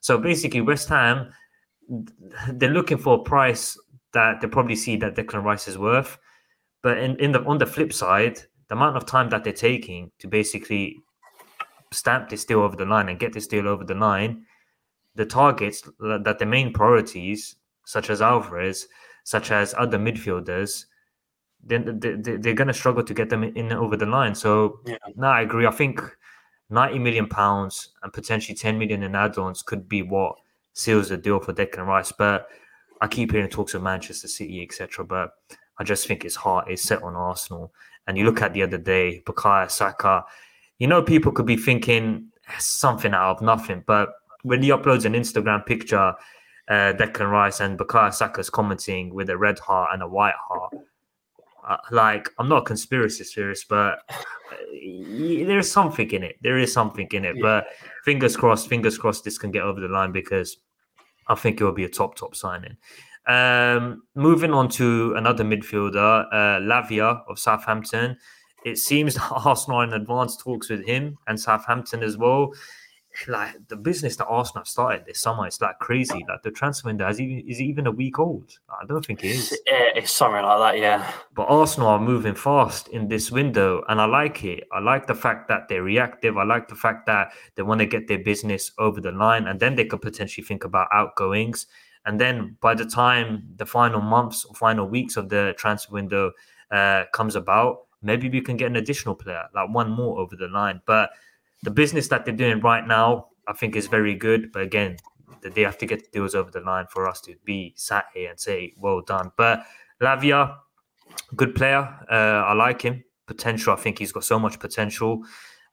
So 0.00 0.16
basically, 0.16 0.60
West 0.60 0.88
Ham, 0.88 1.32
they're 2.52 2.70
looking 2.70 2.98
for 2.98 3.18
a 3.18 3.22
price 3.22 3.76
that 4.12 4.40
they 4.40 4.46
probably 4.46 4.76
see 4.76 4.96
that 4.96 5.16
Declan 5.16 5.42
Rice 5.42 5.66
is 5.66 5.76
worth. 5.76 6.18
But 6.82 6.98
in, 6.98 7.16
in 7.18 7.32
the 7.32 7.44
on 7.44 7.58
the 7.58 7.66
flip 7.66 7.92
side, 7.92 8.40
the 8.68 8.74
amount 8.74 8.96
of 8.96 9.06
time 9.06 9.28
that 9.30 9.44
they're 9.44 9.52
taking 9.52 10.10
to 10.18 10.28
basically 10.28 10.96
stamp 11.92 12.28
this 12.28 12.44
deal 12.44 12.60
over 12.60 12.76
the 12.76 12.84
line 12.84 13.08
and 13.08 13.18
get 13.18 13.32
this 13.32 13.46
deal 13.46 13.68
over 13.68 13.84
the 13.84 13.94
line, 13.94 14.44
the 15.14 15.26
targets 15.26 15.82
that 16.00 16.36
the 16.38 16.46
main 16.46 16.72
priorities, 16.72 17.56
such 17.84 18.10
as 18.10 18.22
Alvarez, 18.22 18.88
such 19.24 19.50
as 19.50 19.74
other 19.76 19.98
midfielders, 19.98 20.86
then 21.62 21.98
they, 21.98 22.14
they're 22.14 22.54
going 22.54 22.68
to 22.68 22.74
struggle 22.74 23.02
to 23.02 23.14
get 23.14 23.30
them 23.30 23.42
in 23.42 23.72
over 23.72 23.96
the 23.96 24.06
line. 24.06 24.34
So, 24.34 24.80
yeah. 24.86 24.96
no, 25.16 25.26
I 25.26 25.42
agree. 25.42 25.66
I 25.66 25.70
think 25.70 26.00
90 26.70 26.98
million 26.98 27.28
pounds 27.28 27.90
and 28.02 28.12
potentially 28.12 28.54
10 28.54 28.78
million 28.78 29.02
in 29.02 29.14
add-ons 29.14 29.62
could 29.62 29.88
be 29.88 30.02
what 30.02 30.36
seals 30.74 31.08
the 31.08 31.16
deal 31.16 31.40
for 31.40 31.52
Declan 31.52 31.86
Rice. 31.86 32.12
But 32.12 32.48
I 33.00 33.08
keep 33.08 33.32
hearing 33.32 33.48
talks 33.48 33.74
of 33.74 33.82
Manchester 33.82 34.28
City, 34.28 34.62
etc. 34.62 35.04
But 35.04 35.32
I 35.78 35.84
just 35.84 36.06
think 36.06 36.22
his 36.22 36.36
heart 36.36 36.70
is 36.70 36.82
set 36.82 37.02
on 37.02 37.16
Arsenal. 37.16 37.72
And 38.06 38.16
you 38.16 38.24
look 38.24 38.42
at 38.42 38.52
the 38.52 38.62
other 38.62 38.78
day, 38.78 39.22
Bukayo 39.26 39.70
Saka. 39.70 40.24
You 40.78 40.86
know, 40.86 41.02
people 41.02 41.32
could 41.32 41.46
be 41.46 41.56
thinking 41.56 42.28
something 42.58 43.12
out 43.12 43.36
of 43.36 43.42
nothing, 43.42 43.84
but 43.86 44.10
when 44.42 44.62
he 44.62 44.70
uploads 44.70 45.04
an 45.04 45.14
Instagram 45.14 45.66
picture, 45.66 46.14
uh, 46.68 46.92
Declan 46.92 47.30
Rice 47.30 47.60
and 47.60 47.78
Bukayo 47.78 48.12
Saka's 48.12 48.50
commenting 48.50 49.12
with 49.14 49.30
a 49.30 49.36
red 49.36 49.58
heart 49.58 49.90
and 49.92 50.02
a 50.02 50.08
white 50.08 50.34
heart 50.48 50.72
like 51.90 52.30
I'm 52.38 52.48
not 52.48 52.62
a 52.62 52.64
conspiracy 52.64 53.24
theorist, 53.24 53.68
but 53.68 53.98
there's 54.72 55.70
something 55.70 56.10
in 56.10 56.22
it. 56.22 56.36
There 56.42 56.58
is 56.58 56.72
something 56.72 57.08
in 57.12 57.24
it. 57.24 57.36
Yeah. 57.36 57.42
But 57.42 57.66
fingers 58.04 58.36
crossed, 58.36 58.68
fingers 58.68 58.96
crossed, 58.98 59.24
this 59.24 59.38
can 59.38 59.50
get 59.50 59.62
over 59.62 59.80
the 59.80 59.88
line 59.88 60.12
because 60.12 60.58
I 61.26 61.34
think 61.34 61.60
it 61.60 61.64
will 61.64 61.72
be 61.72 61.84
a 61.84 61.88
top 61.88 62.14
top 62.14 62.34
signing. 62.34 62.76
Um, 63.26 64.04
moving 64.14 64.54
on 64.54 64.70
to 64.70 65.14
another 65.16 65.44
midfielder, 65.44 66.26
uh, 66.32 66.60
Lavia 66.60 67.22
of 67.28 67.38
Southampton. 67.38 68.16
It 68.64 68.78
seems 68.78 69.14
that 69.16 69.32
Arsenal 69.44 69.80
are 69.80 69.84
in 69.84 69.92
advanced 69.92 70.40
talks 70.40 70.68
with 70.68 70.86
him 70.86 71.18
and 71.26 71.38
Southampton 71.38 72.02
as 72.02 72.16
well 72.16 72.52
like 73.26 73.56
the 73.68 73.76
business 73.76 74.16
that 74.16 74.26
Arsenal 74.26 74.64
started 74.64 75.04
this 75.06 75.20
summer, 75.20 75.46
it's 75.46 75.60
like 75.60 75.78
crazy. 75.80 76.24
Like 76.28 76.42
the 76.44 76.50
transfer 76.50 76.88
window 76.88 77.08
is 77.08 77.20
even 77.20 77.48
is 77.48 77.60
even 77.60 77.86
a 77.86 77.90
week 77.90 78.18
old. 78.18 78.52
I 78.70 78.86
don't 78.86 79.04
think 79.04 79.24
it 79.24 79.30
is. 79.30 79.58
It's 79.96 80.12
something 80.12 80.44
like 80.44 80.58
that, 80.74 80.80
yeah. 80.80 81.12
But 81.34 81.46
Arsenal 81.48 81.88
are 81.88 81.98
moving 81.98 82.36
fast 82.36 82.86
in 82.88 83.08
this 83.08 83.32
window, 83.32 83.82
and 83.88 84.00
I 84.00 84.04
like 84.04 84.44
it. 84.44 84.62
I 84.70 84.78
like 84.78 85.08
the 85.08 85.14
fact 85.14 85.48
that 85.48 85.66
they're 85.68 85.82
reactive. 85.82 86.36
I 86.36 86.44
like 86.44 86.68
the 86.68 86.76
fact 86.76 87.06
that 87.06 87.32
they 87.56 87.64
want 87.64 87.80
to 87.80 87.86
get 87.86 88.06
their 88.06 88.20
business 88.20 88.70
over 88.78 89.00
the 89.00 89.10
line, 89.10 89.48
and 89.48 89.58
then 89.58 89.74
they 89.74 89.86
could 89.86 90.00
potentially 90.00 90.44
think 90.44 90.62
about 90.62 90.86
outgoings. 90.92 91.66
And 92.06 92.20
then 92.20 92.56
by 92.60 92.74
the 92.74 92.84
time 92.84 93.42
the 93.56 93.66
final 93.66 94.00
months 94.00 94.44
or 94.44 94.54
final 94.54 94.86
weeks 94.86 95.16
of 95.16 95.28
the 95.28 95.52
transfer 95.58 95.92
window 95.92 96.30
uh, 96.70 97.04
comes 97.12 97.34
about, 97.34 97.87
maybe 98.02 98.28
we 98.28 98.40
can 98.40 98.56
get 98.56 98.66
an 98.66 98.76
additional 98.76 99.14
player, 99.14 99.44
like 99.54 99.68
one 99.70 99.90
more 99.90 100.18
over 100.18 100.36
the 100.36 100.48
line. 100.48 100.80
But 100.86 101.10
the 101.62 101.70
business 101.70 102.08
that 102.08 102.24
they're 102.24 102.34
doing 102.34 102.60
right 102.60 102.86
now, 102.86 103.28
I 103.46 103.52
think 103.52 103.76
is 103.76 103.86
very 103.86 104.14
good. 104.14 104.52
But 104.52 104.62
again, 104.62 104.96
they 105.42 105.62
have 105.62 105.78
to 105.78 105.86
get 105.86 106.04
the 106.04 106.10
deals 106.10 106.34
over 106.34 106.50
the 106.50 106.60
line 106.60 106.86
for 106.90 107.08
us 107.08 107.20
to 107.22 107.34
be 107.44 107.74
sat 107.76 108.06
here 108.14 108.30
and 108.30 108.38
say, 108.38 108.74
well 108.78 109.00
done. 109.00 109.32
But 109.36 109.64
Lavia, 110.00 110.56
good 111.36 111.54
player. 111.54 111.88
Uh, 112.10 112.44
I 112.46 112.52
like 112.54 112.82
him. 112.82 113.04
Potential. 113.26 113.72
I 113.72 113.76
think 113.76 113.98
he's 113.98 114.12
got 114.12 114.24
so 114.24 114.38
much 114.38 114.58
potential. 114.58 115.22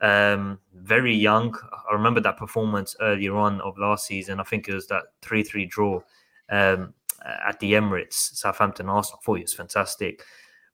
Um, 0.01 0.59
very 0.73 1.15
young. 1.15 1.55
I 1.89 1.93
remember 1.93 2.19
that 2.21 2.37
performance 2.37 2.95
earlier 2.99 3.35
on 3.37 3.61
of 3.61 3.77
last 3.77 4.07
season. 4.07 4.39
I 4.39 4.43
think 4.43 4.67
it 4.67 4.73
was 4.73 4.87
that 4.87 5.03
3 5.21 5.43
3 5.43 5.65
draw 5.65 6.01
um, 6.49 6.93
at 7.23 7.59
the 7.59 7.73
Emirates, 7.73 8.13
Southampton 8.13 8.89
Arsenal. 8.89 9.19
I 9.21 9.25
thought 9.25 9.35
he 9.35 9.41
was 9.43 9.53
fantastic. 9.53 10.23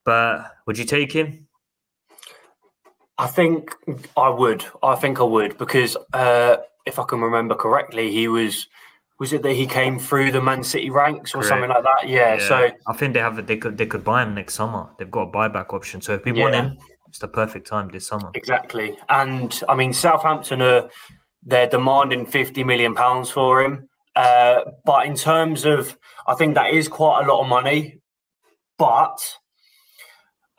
But 0.04 0.52
would 0.66 0.78
you 0.78 0.86
take 0.86 1.12
him? 1.12 1.48
I 3.18 3.28
think 3.28 3.76
I 4.18 4.30
would. 4.30 4.66
I 4.82 4.96
think 4.96 5.20
I 5.20 5.24
would 5.24 5.58
because 5.58 5.96
uh, 6.14 6.58
if 6.86 6.98
I 6.98 7.04
can 7.04 7.22
remember 7.22 7.56
correctly, 7.56 8.12
he 8.12 8.28
was 8.28 8.68
was 9.20 9.34
it 9.34 9.44
that 9.44 9.54
he 9.54 9.68
came 9.68 10.00
through 10.00 10.32
the 10.32 10.42
Man 10.42 10.64
City 10.64 10.90
ranks 10.90 11.36
or 11.36 11.38
Correct. 11.38 11.50
something 11.50 11.70
like 11.70 11.84
that? 11.84 12.10
Yeah, 12.10 12.34
yeah, 12.34 12.48
So 12.48 12.72
I 12.88 12.94
think 12.94 13.14
they 13.14 13.20
have 13.20 13.46
they 13.46 13.58
could 13.58 13.78
they 13.78 13.86
could 13.86 14.04
buy 14.04 14.24
him 14.24 14.34
next 14.34 14.56
summer. 14.56 14.90
They've 14.98 15.12
got 15.12 15.30
a 15.30 15.32
buyback 15.32 15.72
option. 15.72 16.02
So 16.02 16.16
if 16.16 16.26
we 16.26 16.34
yeah. 16.34 16.44
want 16.44 16.56
him, 16.56 16.78
it's 17.08 17.20
the 17.20 17.28
perfect 17.28 17.68
time 17.68 17.90
this 17.90 18.08
summer. 18.08 18.32
Exactly. 18.34 18.98
And 19.10 19.62
I 19.70 19.76
mean 19.76 19.94
Southampton 19.94 20.64
are 20.64 20.90
they're 21.44 21.70
demanding 21.70 22.26
fifty 22.26 22.64
million 22.64 22.96
pounds 22.96 23.30
for 23.30 23.62
him. 23.62 23.88
Uh, 24.16 24.62
but 24.84 25.06
in 25.06 25.14
terms 25.16 25.66
of 25.66 25.96
I 26.26 26.34
think 26.34 26.56
that 26.56 26.74
is 26.74 26.88
quite 26.88 27.24
a 27.24 27.28
lot 27.32 27.42
of 27.42 27.48
money. 27.48 28.00
But 28.80 29.20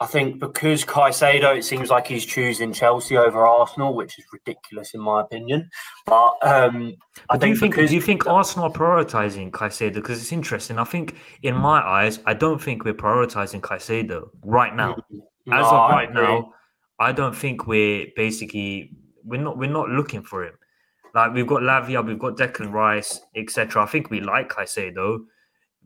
I 0.03 0.05
think 0.05 0.37
because 0.37 0.83
Caicedo, 0.83 1.55
it 1.55 1.63
seems 1.63 1.89
like 1.89 2.07
he's 2.07 2.25
choosing 2.25 2.73
Chelsea 2.73 3.15
over 3.15 3.47
Arsenal, 3.47 3.93
which 3.93 4.19
is 4.19 4.25
ridiculous 4.33 4.93
in 4.93 4.99
my 4.99 5.21
opinion. 5.21 5.69
But 6.05 6.33
um, 6.41 6.95
I 7.29 7.37
do 7.37 7.55
think, 7.55 7.75
because... 7.75 7.89
do 7.89 7.95
you 7.95 8.01
think 8.01 8.27
Arsenal 8.27 8.67
are 8.67 8.71
prioritizing 8.71 9.51
Caicedo? 9.51 9.93
Because 9.93 10.19
it's 10.21 10.33
interesting. 10.33 10.77
I 10.77 10.83
think 10.83 11.15
in 11.41 11.55
my 11.55 11.79
eyes, 11.79 12.19
I 12.25 12.33
don't 12.33 12.61
think 12.61 12.83
we're 12.83 12.93
prioritizing 12.93 13.61
Caicedo 13.61 14.27
right 14.43 14.75
now. 14.75 14.95
Mm-hmm. 14.95 15.53
As 15.53 15.65
of 15.65 15.89
right 15.89 16.13
now, 16.13 16.53
I 16.99 17.13
don't 17.13 17.35
think 17.35 17.65
we're 17.65 18.07
basically 18.17 18.91
we're 19.23 19.41
not 19.41 19.57
we're 19.57 19.69
not 19.69 19.87
looking 19.87 20.23
for 20.23 20.43
him. 20.43 20.55
Like 21.15 21.33
we've 21.33 21.47
got 21.47 21.61
Lavia, 21.61 22.05
we've 22.05 22.19
got 22.19 22.35
Declan 22.35 22.73
Rice, 22.73 23.21
etc. 23.37 23.83
I 23.83 23.85
think 23.85 24.09
we 24.09 24.19
like 24.19 24.49
Caicedo 24.49 25.19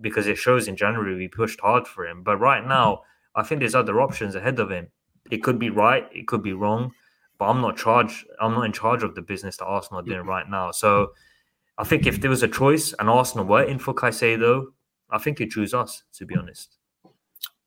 because 0.01 0.25
it 0.25 0.39
shows 0.39 0.67
in 0.67 0.75
January 0.75 1.15
we 1.15 1.27
pushed 1.27 1.59
hard 1.62 1.88
for 1.88 2.07
him. 2.07 2.24
But 2.24 2.38
right 2.38 2.65
now. 2.65 2.93
Mm-hmm 2.93 3.03
I 3.38 3.44
think 3.44 3.60
there's 3.60 3.75
other 3.75 4.01
options 4.01 4.36
ahead 4.36 4.60
of 4.60 4.72
him. 4.72 4.88
It 5.32 5.44
could 5.44 5.60
be 5.60 5.69
right, 5.69 6.08
it 6.12 6.28
could 6.28 6.43
be 6.43 6.54
wrong, 6.54 6.91
but 7.38 7.45
I'm 7.45 7.62
not 7.62 7.78
charged. 7.78 8.26
I'm 8.41 8.54
not 8.54 8.63
in 8.63 8.73
charge 8.73 9.04
of 9.04 9.15
the 9.15 9.21
business 9.21 9.58
that 9.58 9.65
Arsenal 9.65 10.02
are 10.02 10.04
doing 10.04 10.26
right 10.26 10.50
now. 10.50 10.71
So 10.71 11.13
I 11.78 11.84
think 11.84 12.08
if 12.08 12.19
there 12.19 12.30
was 12.30 12.43
a 12.43 12.47
choice 12.47 12.93
and 13.00 13.10
Arsenal 13.10 13.45
were 13.45 13.63
in 13.63 13.78
for 13.78 13.93
Caicedo, 13.93 14.65
I 15.10 15.19
think 15.19 15.38
he'd 15.38 15.52
choose 15.52 15.73
us. 15.73 16.04
To 16.15 16.26
be 16.26 16.36
honest. 16.36 16.78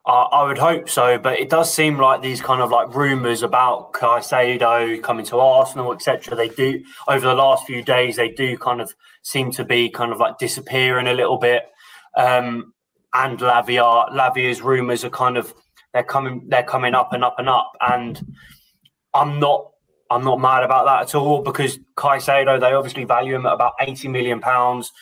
I 0.07 0.43
would 0.43 0.59
hope 0.59 0.89
so, 0.89 1.19
but 1.19 1.39
it 1.39 1.51
does 1.51 1.73
seem 1.73 1.99
like 1.99 2.23
these 2.23 2.41
kind 2.41 2.63
of 2.63 2.71
like 2.71 2.95
rumours 2.95 3.43
about 3.43 3.93
Caicedo 3.93 5.01
coming 5.03 5.25
to 5.27 5.39
Arsenal, 5.39 5.93
etc. 5.93 6.35
They 6.35 6.49
do 6.49 6.83
over 7.07 7.25
the 7.25 7.35
last 7.35 7.67
few 7.67 7.83
days. 7.83 8.17
They 8.17 8.31
do 8.31 8.57
kind 8.57 8.81
of 8.81 8.93
seem 9.23 9.53
to 9.53 9.65
be 9.65 9.89
kind 9.89 10.11
of 10.11 10.19
like 10.19 10.39
disappearing 10.39 11.07
a 11.07 11.13
little 11.13 11.39
bit. 11.39 11.65
Um, 12.17 12.73
and 13.15 13.39
Lavia. 13.39 14.11
Lavia's 14.11 14.63
rumours 14.63 15.05
are 15.05 15.11
kind 15.11 15.37
of 15.37 15.55
they're 15.93 16.05
coming 16.05 16.47
they're 16.49 16.63
coming 16.63 16.95
up 16.95 17.13
and 17.13 17.25
up 17.25 17.37
and 17.39 17.49
up. 17.49 17.73
And 17.81 18.21
I'm 19.15 19.41
not 19.41 19.71
I'm 20.11 20.25
not 20.25 20.41
mad 20.41 20.65
about 20.65 20.87
that 20.87 21.03
at 21.03 21.15
all 21.15 21.43
because 21.43 21.79
Caicedo 21.97 22.61
they 22.61 22.73
obviously 22.73 23.05
value 23.05 23.35
him 23.35 23.47
at 23.47 23.53
about 23.53 23.75
80 23.81 24.09
million 24.09 24.41
pounds. 24.41 24.93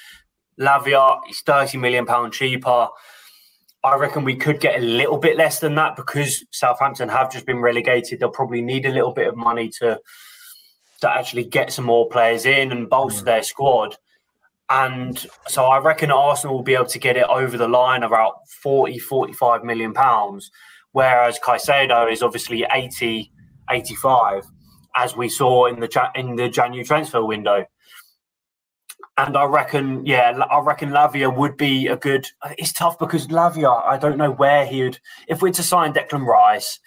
Lavia 0.58 1.20
is 1.30 1.40
30 1.42 1.78
million 1.78 2.04
pound 2.04 2.32
cheaper. 2.32 2.88
I 3.84 3.96
reckon 3.96 4.24
we 4.24 4.34
could 4.34 4.60
get 4.60 4.80
a 4.80 4.84
little 4.84 5.18
bit 5.18 5.36
less 5.36 5.60
than 5.60 5.76
that 5.76 5.94
because 5.94 6.44
Southampton 6.50 7.08
have 7.08 7.30
just 7.32 7.46
been 7.46 7.60
relegated. 7.60 8.18
They'll 8.18 8.30
probably 8.30 8.60
need 8.60 8.86
a 8.86 8.92
little 8.92 9.12
bit 9.12 9.28
of 9.28 9.36
money 9.36 9.70
to 9.78 10.00
to 11.00 11.10
actually 11.10 11.44
get 11.44 11.72
some 11.72 11.84
more 11.84 12.08
players 12.08 12.44
in 12.44 12.72
and 12.72 12.90
bolster 12.90 13.22
mm. 13.22 13.26
their 13.26 13.42
squad. 13.42 13.96
And 14.70 15.26
so 15.46 15.64
I 15.64 15.78
reckon 15.78 16.10
Arsenal 16.10 16.56
will 16.56 16.62
be 16.62 16.74
able 16.74 16.86
to 16.86 16.98
get 16.98 17.16
it 17.16 17.24
over 17.24 17.56
the 17.56 17.68
line 17.68 18.02
about 18.02 18.34
40, 18.62 18.98
45 18.98 19.64
million 19.64 19.94
pounds, 19.94 20.50
whereas 20.92 21.38
Caicedo 21.38 22.10
is 22.10 22.22
obviously 22.22 22.66
80, 22.70 23.32
85, 23.70 24.44
as 24.94 25.16
we 25.16 25.28
saw 25.28 25.66
in 25.66 25.80
the 25.80 26.10
in 26.14 26.36
the 26.36 26.48
January 26.48 26.84
transfer 26.84 27.24
window. 27.24 27.64
And 29.16 29.36
I 29.36 29.44
reckon, 29.44 30.06
yeah, 30.06 30.38
I 30.50 30.60
reckon 30.60 30.90
Lavia 30.90 31.34
would 31.34 31.56
be 31.56 31.88
a 31.88 31.96
good. 31.96 32.26
It's 32.56 32.72
tough 32.72 32.98
because 32.98 33.26
Lavia, 33.28 33.84
I 33.84 33.96
don't 33.96 34.18
know 34.18 34.30
where 34.30 34.66
he 34.66 34.84
would. 34.84 34.98
If 35.28 35.42
we're 35.42 35.52
to 35.52 35.62
sign 35.62 35.92
Declan 35.92 36.24
Rice, 36.24 36.78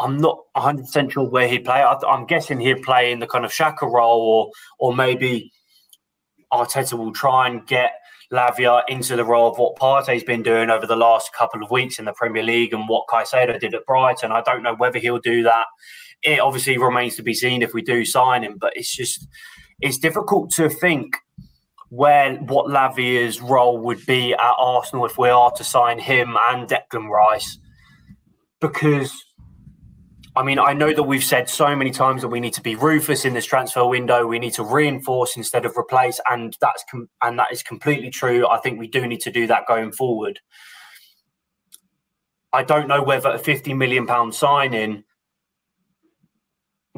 I'm 0.00 0.18
not 0.18 0.38
100 0.52 0.82
percent 0.82 1.12
sure 1.12 1.28
where 1.28 1.48
he'd 1.48 1.64
play. 1.64 1.82
I, 1.82 1.96
am 2.08 2.24
guessing 2.26 2.60
he'd 2.60 2.82
play 2.82 3.12
in 3.12 3.18
the 3.18 3.26
kind 3.26 3.44
of 3.44 3.50
Xhaka 3.50 3.82
role, 3.82 4.20
or 4.20 4.50
or 4.78 4.96
maybe 4.96 5.52
Arteta 6.52 6.98
will 6.98 7.12
try 7.12 7.48
and 7.48 7.66
get 7.66 7.92
Lavia 8.32 8.82
into 8.88 9.16
the 9.16 9.24
role 9.24 9.50
of 9.50 9.58
what 9.58 9.76
Partey's 9.76 10.24
been 10.24 10.42
doing 10.42 10.70
over 10.70 10.86
the 10.86 10.96
last 10.96 11.32
couple 11.32 11.62
of 11.62 11.70
weeks 11.70 11.98
in 11.98 12.04
the 12.04 12.12
Premier 12.12 12.42
League 12.42 12.72
and 12.72 12.88
what 12.88 13.06
Caicedo 13.08 13.58
did 13.58 13.74
at 13.74 13.86
Brighton. 13.86 14.32
I 14.32 14.42
don't 14.42 14.62
know 14.62 14.74
whether 14.74 14.98
he'll 14.98 15.18
do 15.18 15.42
that. 15.44 15.66
It 16.22 16.40
obviously 16.40 16.78
remains 16.78 17.16
to 17.16 17.22
be 17.22 17.34
seen 17.34 17.62
if 17.62 17.74
we 17.74 17.82
do 17.82 18.04
sign 18.04 18.42
him, 18.42 18.56
but 18.58 18.72
it's 18.76 18.94
just 18.94 19.26
it's 19.80 19.98
difficult 19.98 20.50
to 20.52 20.68
think 20.68 21.16
where 21.90 22.34
what 22.36 22.66
Lavia's 22.66 23.40
role 23.40 23.78
would 23.78 24.04
be 24.06 24.32
at 24.32 24.54
Arsenal 24.58 25.04
if 25.04 25.18
we 25.18 25.28
are 25.28 25.52
to 25.52 25.62
sign 25.62 25.98
him 25.98 26.36
and 26.48 26.68
Declan 26.68 27.08
Rice 27.08 27.58
because 28.60 29.12
I 30.36 30.42
mean, 30.42 30.58
I 30.58 30.72
know 30.72 30.92
that 30.92 31.04
we've 31.04 31.22
said 31.22 31.48
so 31.48 31.76
many 31.76 31.92
times 31.92 32.22
that 32.22 32.28
we 32.28 32.40
need 32.40 32.54
to 32.54 32.60
be 32.60 32.74
ruthless 32.74 33.24
in 33.24 33.34
this 33.34 33.44
transfer 33.44 33.86
window. 33.86 34.26
We 34.26 34.40
need 34.40 34.54
to 34.54 34.64
reinforce 34.64 35.36
instead 35.36 35.64
of 35.64 35.76
replace, 35.76 36.20
and 36.28 36.56
that's 36.60 36.84
com- 36.90 37.08
and 37.22 37.38
that 37.38 37.52
is 37.52 37.62
completely 37.62 38.10
true. 38.10 38.46
I 38.48 38.58
think 38.58 38.80
we 38.80 38.88
do 38.88 39.06
need 39.06 39.20
to 39.20 39.30
do 39.30 39.46
that 39.46 39.66
going 39.68 39.92
forward. 39.92 40.40
I 42.52 42.64
don't 42.64 42.88
know 42.88 43.02
whether 43.02 43.30
a 43.30 43.38
fifty 43.38 43.74
million 43.74 44.06
pound 44.06 44.34
signing 44.34 45.04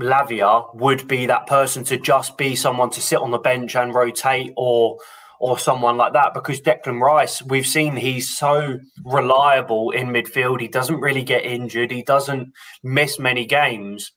Lavia 0.01 0.75
would 0.75 1.07
be 1.07 1.27
that 1.27 1.46
person 1.46 1.85
to 1.85 1.99
just 1.99 2.38
be 2.38 2.57
someone 2.57 2.90
to 2.90 3.03
sit 3.03 3.18
on 3.18 3.31
the 3.33 3.38
bench 3.38 3.77
and 3.77 3.94
rotate, 3.94 4.55
or 4.57 4.99
or 5.38 5.59
someone 5.59 5.96
like 5.96 6.12
that 6.14 6.35
because 6.35 6.61
Declan 6.61 7.01
Rice, 7.01 7.42
we've 7.42 7.66
seen 7.66 7.96
he's 7.96 8.29
so 8.29 8.79
reliable 9.05 9.90
in 9.90 10.09
midfield. 10.09 10.61
He 10.61 10.68
doesn't 10.68 11.01
really 11.01 11.22
get 11.22 11.44
injured. 11.44 11.90
He 11.90 12.03
doesn't 12.03 12.53
miss 12.83 13.18
many 13.18 13.44
games. 13.44 14.12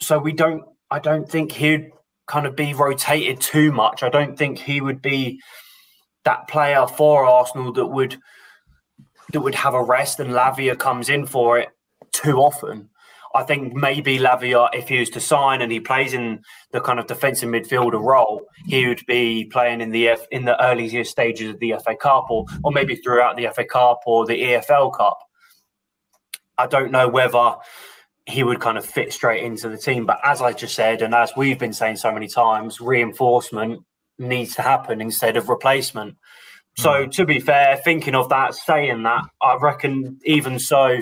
So 0.00 0.18
we 0.18 0.32
don't 0.32 0.64
I 0.90 0.98
don't 0.98 1.28
think 1.28 1.52
he'd 1.52 1.90
kind 2.26 2.46
of 2.46 2.56
be 2.56 2.74
rotated 2.74 3.40
too 3.40 3.72
much. 3.72 4.02
I 4.02 4.08
don't 4.08 4.36
think 4.36 4.58
he 4.58 4.80
would 4.80 5.02
be 5.02 5.40
that 6.24 6.48
player 6.48 6.86
for 6.86 7.24
Arsenal 7.24 7.72
that 7.72 7.86
would 7.86 8.16
that 9.32 9.40
would 9.40 9.54
have 9.54 9.74
a 9.74 9.82
rest 9.82 10.20
and 10.20 10.30
Lavia 10.30 10.78
comes 10.78 11.08
in 11.08 11.26
for 11.26 11.58
it 11.58 11.68
too 12.12 12.38
often. 12.38 12.88
I 13.34 13.42
think 13.44 13.74
maybe 13.74 14.18
Lavia, 14.18 14.68
if 14.72 14.88
he 14.88 14.98
was 14.98 15.10
to 15.10 15.20
sign 15.20 15.62
and 15.62 15.72
he 15.72 15.80
plays 15.80 16.12
in 16.12 16.42
the 16.72 16.80
kind 16.80 16.98
of 16.98 17.06
defensive 17.06 17.48
midfielder 17.48 18.02
role, 18.02 18.42
he 18.66 18.86
would 18.86 19.04
be 19.06 19.46
playing 19.46 19.80
in 19.80 19.90
the 19.90 20.08
F, 20.08 20.26
in 20.30 20.44
the 20.44 20.62
earlier 20.62 21.04
stages 21.04 21.50
of 21.50 21.58
the 21.60 21.74
FA 21.84 21.96
Cup, 21.96 22.26
or 22.30 22.46
or 22.62 22.72
maybe 22.72 22.96
throughout 22.96 23.36
the 23.36 23.48
FA 23.54 23.64
Cup 23.64 24.00
or 24.06 24.26
the 24.26 24.40
EFL 24.40 24.96
Cup. 24.96 25.18
I 26.58 26.66
don't 26.66 26.92
know 26.92 27.08
whether 27.08 27.56
he 28.26 28.42
would 28.44 28.60
kind 28.60 28.78
of 28.78 28.84
fit 28.84 29.12
straight 29.12 29.42
into 29.42 29.68
the 29.68 29.76
team. 29.76 30.06
But 30.06 30.20
as 30.24 30.40
I 30.40 30.52
just 30.52 30.74
said, 30.74 31.02
and 31.02 31.14
as 31.14 31.32
we've 31.36 31.58
been 31.58 31.72
saying 31.72 31.96
so 31.96 32.12
many 32.12 32.28
times, 32.28 32.80
reinforcement 32.80 33.80
needs 34.18 34.54
to 34.56 34.62
happen 34.62 35.00
instead 35.00 35.36
of 35.36 35.48
replacement. 35.48 36.16
So 36.76 36.90
mm. 36.90 37.10
to 37.12 37.26
be 37.26 37.40
fair, 37.40 37.76
thinking 37.76 38.14
of 38.14 38.28
that, 38.28 38.54
saying 38.54 39.02
that, 39.02 39.24
I 39.40 39.56
reckon 39.60 40.18
even 40.24 40.58
so, 40.58 41.00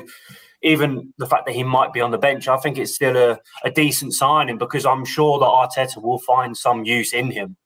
even 0.63 1.13
the 1.19 1.27
fact 1.27 1.47
that 1.47 1.55
he 1.55 1.63
might 1.63 1.93
be 1.93 2.01
on 2.01 2.11
the 2.11 2.19
bench, 2.19 2.49
I 2.49 2.57
think 2.59 2.79
it's 2.79 2.95
still 2.95 3.17
a, 3.17 3.39
a 3.65 3.71
decent 3.71 4.15
signing 4.15 4.59
because 4.59 4.85
I'm 4.85 5.05
sure 5.05 5.39
that 5.39 5.47
Arteta 5.47 6.03
will 6.03 6.19
find 6.19 6.57
some 6.57 6.85
use 6.85 7.13
in 7.13 7.31
him. 7.31 7.57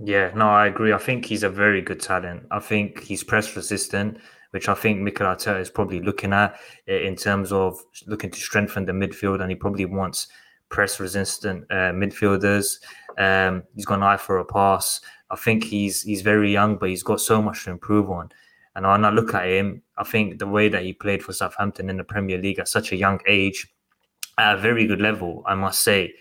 Yeah, 0.00 0.32
no, 0.34 0.48
I 0.48 0.66
agree. 0.66 0.92
I 0.92 0.98
think 0.98 1.24
he's 1.24 1.44
a 1.44 1.48
very 1.48 1.80
good 1.80 2.00
talent. 2.00 2.46
I 2.50 2.58
think 2.58 3.02
he's 3.02 3.22
press 3.22 3.54
resistant, 3.54 4.18
which 4.50 4.68
I 4.68 4.74
think 4.74 5.00
Mikel 5.00 5.26
Arteta 5.26 5.60
is 5.60 5.70
probably 5.70 6.00
looking 6.00 6.32
at 6.32 6.58
in 6.86 7.14
terms 7.14 7.52
of 7.52 7.78
looking 8.06 8.30
to 8.30 8.40
strengthen 8.40 8.86
the 8.86 8.92
midfield, 8.92 9.40
and 9.40 9.50
he 9.50 9.54
probably 9.54 9.84
wants 9.84 10.26
press 10.68 10.98
resistant 10.98 11.64
uh, 11.70 11.92
midfielders. 11.92 12.80
Um, 13.18 13.62
he's 13.76 13.86
got 13.86 13.98
an 13.98 14.02
eye 14.02 14.16
for 14.16 14.38
a 14.38 14.44
pass. 14.44 15.00
I 15.30 15.36
think 15.36 15.62
he's 15.62 16.02
he's 16.02 16.22
very 16.22 16.52
young, 16.52 16.76
but 16.76 16.88
he's 16.88 17.04
got 17.04 17.20
so 17.20 17.40
much 17.40 17.64
to 17.64 17.70
improve 17.70 18.10
on. 18.10 18.30
And 18.76 18.86
when 18.86 19.04
I 19.04 19.10
look 19.10 19.34
at 19.34 19.46
him, 19.46 19.82
I 19.96 20.04
think 20.04 20.38
the 20.38 20.46
way 20.46 20.68
that 20.68 20.82
he 20.82 20.92
played 20.92 21.22
for 21.22 21.32
Southampton 21.32 21.88
in 21.88 21.96
the 21.96 22.04
Premier 22.04 22.38
League 22.38 22.58
at 22.58 22.68
such 22.68 22.92
a 22.92 22.96
young 22.96 23.20
age, 23.26 23.68
at 24.36 24.56
a 24.56 24.60
very 24.60 24.86
good 24.86 25.00
level, 25.00 25.42
I 25.46 25.54
must 25.54 25.82
say. 25.82 26.14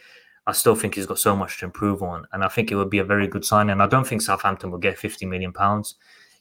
I 0.45 0.51
still 0.51 0.75
think 0.75 0.95
he's 0.95 1.05
got 1.05 1.19
so 1.19 1.35
much 1.35 1.59
to 1.59 1.65
improve 1.65 2.03
on, 2.03 2.27
and 2.33 2.43
I 2.43 2.49
think 2.49 2.69
it 2.69 2.75
would 2.75 2.89
be 2.89 2.99
a 2.99 3.03
very 3.03 3.27
good 3.27 3.45
sign. 3.45 3.69
And 3.69 3.81
I 3.81 3.87
don't 3.87 4.05
think 4.05 4.21
Southampton 4.21 4.71
will 4.71 4.77
get 4.77 4.97
50 4.97 5.25
million 5.25 5.53
pounds, 5.53 5.95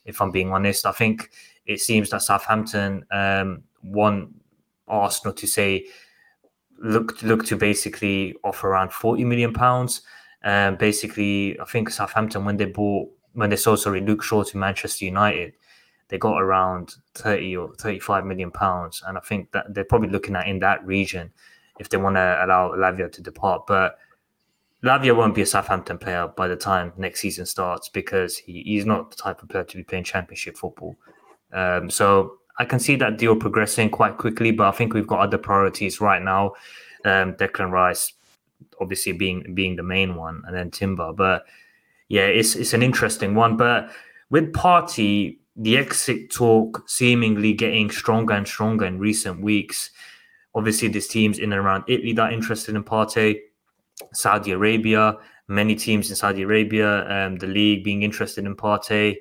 if 0.04 0.20
I'm 0.20 0.32
being 0.32 0.52
honest. 0.52 0.86
I 0.86 0.92
think 0.92 1.30
it 1.66 1.80
seems 1.80 2.10
that 2.10 2.22
Southampton 2.22 3.06
um, 3.12 3.62
want 3.82 4.34
Arsenal 4.88 5.32
to 5.34 5.46
say 5.46 5.86
look 6.78 7.22
look 7.22 7.44
to 7.46 7.56
basically 7.56 8.34
offer 8.42 8.68
around 8.68 8.92
40 8.92 9.24
million 9.24 9.52
pounds. 9.52 10.02
Um, 10.44 10.76
basically, 10.76 11.58
I 11.60 11.64
think 11.64 11.90
Southampton 11.90 12.44
when 12.44 12.56
they 12.56 12.66
bought 12.66 13.08
when 13.34 13.50
they 13.50 13.56
sold 13.56 13.80
sorry 13.80 14.00
Luke 14.00 14.22
Shaw 14.22 14.42
to 14.42 14.58
Manchester 14.58 15.04
United, 15.04 15.54
they 16.12 16.18
got 16.18 16.42
around 16.42 16.96
30 17.14 17.56
or 17.56 17.74
35 17.76 18.26
million 18.26 18.50
pounds, 18.50 19.02
and 19.06 19.16
I 19.16 19.20
think 19.22 19.50
that 19.52 19.72
they're 19.72 19.82
probably 19.82 20.10
looking 20.10 20.36
at 20.36 20.46
in 20.46 20.58
that 20.58 20.84
region 20.84 21.32
if 21.80 21.88
they 21.88 21.96
want 21.96 22.16
to 22.16 22.38
allow 22.44 22.72
Lavia 22.72 23.10
to 23.10 23.22
depart. 23.22 23.66
But 23.66 23.96
Lavia 24.84 25.16
won't 25.16 25.34
be 25.34 25.40
a 25.40 25.46
Southampton 25.46 25.96
player 25.96 26.28
by 26.36 26.48
the 26.48 26.56
time 26.56 26.92
next 26.98 27.20
season 27.20 27.46
starts 27.46 27.88
because 27.88 28.36
he, 28.36 28.62
he's 28.62 28.84
not 28.84 29.10
the 29.10 29.16
type 29.16 29.42
of 29.42 29.48
player 29.48 29.64
to 29.64 29.76
be 29.78 29.84
playing 29.84 30.04
championship 30.04 30.58
football. 30.58 30.96
Um, 31.50 31.88
so 31.88 32.40
I 32.58 32.66
can 32.66 32.78
see 32.78 32.96
that 32.96 33.16
deal 33.16 33.34
progressing 33.34 33.88
quite 33.88 34.18
quickly, 34.18 34.50
but 34.50 34.68
I 34.68 34.72
think 34.72 34.92
we've 34.92 35.06
got 35.06 35.20
other 35.20 35.38
priorities 35.38 35.98
right 35.98 36.20
now. 36.20 36.52
Um, 37.06 37.32
Declan 37.36 37.70
Rice, 37.70 38.12
obviously 38.82 39.12
being 39.12 39.54
being 39.54 39.76
the 39.76 39.82
main 39.82 40.14
one, 40.14 40.42
and 40.46 40.54
then 40.54 40.70
Timber. 40.70 41.14
But 41.14 41.46
yeah, 42.08 42.26
it's 42.26 42.54
it's 42.54 42.74
an 42.74 42.82
interesting 42.82 43.34
one. 43.34 43.56
But 43.56 43.90
with 44.28 44.52
Partey, 44.52 45.38
the 45.56 45.76
exit 45.76 46.30
talk 46.30 46.88
seemingly 46.88 47.52
getting 47.52 47.90
stronger 47.90 48.34
and 48.34 48.46
stronger 48.46 48.86
in 48.86 48.98
recent 48.98 49.42
weeks. 49.42 49.90
Obviously, 50.54 50.88
there's 50.88 51.06
teams 51.06 51.38
in 51.38 51.52
and 51.52 51.60
around 51.60 51.84
Italy 51.88 52.12
that 52.14 52.22
are 52.22 52.32
interested 52.32 52.74
in 52.74 52.84
Partey, 52.84 53.38
Saudi 54.12 54.52
Arabia, 54.52 55.16
many 55.48 55.74
teams 55.74 56.10
in 56.10 56.16
Saudi 56.16 56.42
Arabia, 56.42 57.08
um, 57.08 57.36
the 57.36 57.46
league 57.46 57.84
being 57.84 58.02
interested 58.02 58.44
in 58.44 58.56
Partey. 58.56 59.16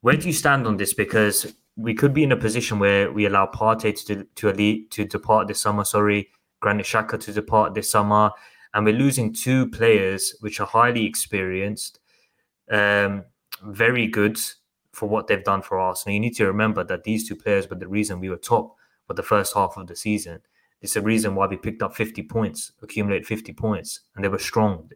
Where 0.00 0.16
do 0.16 0.26
you 0.26 0.32
stand 0.32 0.66
on 0.66 0.76
this? 0.76 0.94
Because 0.94 1.54
we 1.76 1.94
could 1.94 2.12
be 2.12 2.22
in 2.22 2.32
a 2.32 2.36
position 2.36 2.78
where 2.78 3.10
we 3.10 3.26
allow 3.26 3.46
Partey 3.46 4.04
to 4.06 4.24
to 4.24 4.48
elite 4.48 4.90
to 4.92 5.04
depart 5.04 5.48
this 5.48 5.60
summer. 5.60 5.84
Sorry, 5.84 6.28
Granit 6.60 6.86
Xhaka 6.86 7.20
to 7.20 7.32
depart 7.32 7.74
this 7.74 7.90
summer, 7.90 8.30
and 8.74 8.84
we're 8.84 8.94
losing 8.94 9.32
two 9.32 9.68
players 9.70 10.34
which 10.40 10.60
are 10.60 10.66
highly 10.66 11.06
experienced, 11.06 12.00
um, 12.70 13.24
very 13.64 14.06
good 14.06 14.38
for 14.92 15.08
what 15.08 15.26
they've 15.26 15.44
done 15.44 15.62
for 15.62 15.80
us, 15.80 15.98
Arsenal. 16.00 16.14
You 16.14 16.20
need 16.20 16.36
to 16.36 16.46
remember 16.46 16.84
that 16.84 17.04
these 17.04 17.28
two 17.28 17.36
players 17.36 17.68
were 17.68 17.76
the 17.76 17.88
reason 17.88 18.20
we 18.20 18.30
were 18.30 18.36
top 18.36 18.76
for 19.06 19.14
the 19.14 19.22
first 19.22 19.54
half 19.54 19.76
of 19.76 19.86
the 19.86 19.96
season. 19.96 20.40
It's 20.80 20.94
the 20.94 21.00
reason 21.00 21.34
why 21.34 21.46
we 21.46 21.56
picked 21.56 21.82
up 21.82 21.94
50 21.94 22.24
points, 22.24 22.72
accumulated 22.82 23.26
50 23.26 23.52
points, 23.52 24.00
and 24.14 24.24
they 24.24 24.28
were 24.28 24.38
strong. 24.38 24.90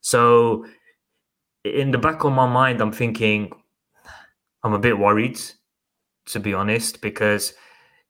So, 0.00 0.66
in 1.64 1.90
the 1.90 1.98
back 1.98 2.24
of 2.24 2.32
my 2.32 2.46
mind, 2.46 2.80
I'm 2.80 2.92
thinking, 2.92 3.50
I'm 4.62 4.74
a 4.74 4.78
bit 4.78 4.98
worried, 4.98 5.40
to 6.26 6.40
be 6.40 6.52
honest, 6.52 7.00
because 7.00 7.54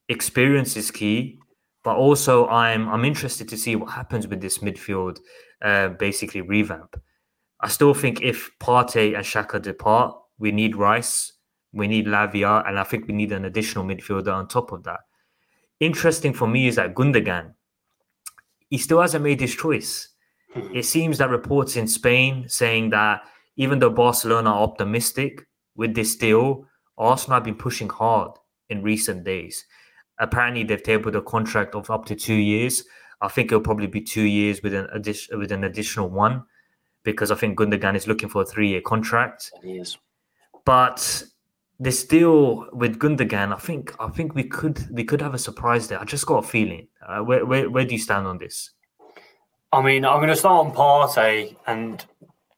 experience 0.08 0.76
is 0.76 0.90
key. 0.90 1.38
But 1.84 1.96
also, 1.96 2.48
I'm 2.48 2.88
I'm 2.88 3.04
interested 3.04 3.48
to 3.50 3.56
see 3.56 3.76
what 3.76 3.90
happens 3.92 4.26
with 4.26 4.40
this 4.40 4.58
midfield, 4.58 5.18
uh, 5.62 5.88
basically 5.90 6.40
revamp. 6.40 7.00
I 7.60 7.68
still 7.68 7.94
think 7.94 8.22
if 8.22 8.50
Partey 8.58 9.14
and 9.14 9.24
Xhaka 9.24 9.60
depart, 9.60 10.16
we 10.44 10.52
need 10.52 10.76
Rice, 10.76 11.32
we 11.72 11.88
need 11.88 12.06
Lavia, 12.06 12.62
and 12.66 12.78
I 12.78 12.84
think 12.84 13.08
we 13.08 13.14
need 13.14 13.32
an 13.32 13.44
additional 13.44 13.84
midfielder 13.84 14.32
on 14.32 14.46
top 14.46 14.72
of 14.72 14.84
that 14.84 15.00
interesting 15.80 16.32
for 16.32 16.46
me 16.46 16.66
is 16.66 16.76
that 16.76 16.94
Gundogan, 16.94 17.54
he 18.68 18.78
still 18.78 19.00
hasn't 19.00 19.24
made 19.24 19.40
his 19.40 19.54
choice. 19.54 20.08
Hmm. 20.52 20.74
It 20.74 20.84
seems 20.84 21.18
that 21.18 21.30
reports 21.30 21.76
in 21.76 21.86
Spain 21.88 22.48
saying 22.48 22.90
that 22.90 23.22
even 23.56 23.78
though 23.78 23.90
Barcelona 23.90 24.50
are 24.50 24.62
optimistic 24.62 25.46
with 25.76 25.94
this 25.94 26.16
deal, 26.16 26.66
Arsenal 26.96 27.36
have 27.36 27.44
been 27.44 27.56
pushing 27.56 27.88
hard 27.88 28.32
in 28.68 28.82
recent 28.82 29.24
days. 29.24 29.64
Apparently, 30.18 30.62
they've 30.62 30.82
tabled 30.82 31.16
a 31.16 31.22
contract 31.22 31.74
of 31.74 31.90
up 31.90 32.06
to 32.06 32.14
two 32.14 32.34
years. 32.34 32.84
I 33.20 33.28
think 33.28 33.50
it'll 33.50 33.60
probably 33.60 33.88
be 33.88 34.00
two 34.00 34.22
years 34.22 34.62
with 34.62 34.74
an 34.74 34.86
addition 34.92 35.38
with 35.38 35.50
an 35.50 35.64
additional 35.64 36.08
one, 36.08 36.44
because 37.02 37.30
I 37.30 37.34
think 37.34 37.58
Gundogan 37.58 37.96
is 37.96 38.06
looking 38.06 38.28
for 38.28 38.42
a 38.42 38.46
three 38.46 38.68
year 38.68 38.80
contract. 38.80 39.50
He 39.62 39.78
is. 39.78 39.98
But 40.64 41.24
this 41.78 42.04
deal 42.04 42.66
with 42.72 42.98
Gundogan, 42.98 43.52
I 43.52 43.58
think 43.58 43.94
I 44.00 44.08
think 44.08 44.34
we 44.34 44.44
could 44.44 44.86
we 44.90 45.04
could 45.04 45.20
have 45.20 45.34
a 45.34 45.38
surprise 45.38 45.88
there. 45.88 46.00
I 46.00 46.04
just 46.04 46.26
got 46.26 46.44
a 46.44 46.46
feeling. 46.46 46.88
Uh, 47.06 47.20
where, 47.20 47.44
where 47.44 47.68
where 47.70 47.84
do 47.84 47.94
you 47.94 48.00
stand 48.00 48.26
on 48.26 48.38
this? 48.38 48.70
I 49.72 49.82
mean, 49.82 50.04
I'm 50.04 50.18
going 50.18 50.28
to 50.28 50.36
start 50.36 50.66
on 50.66 50.72
Partey, 50.72 51.56
and 51.66 52.04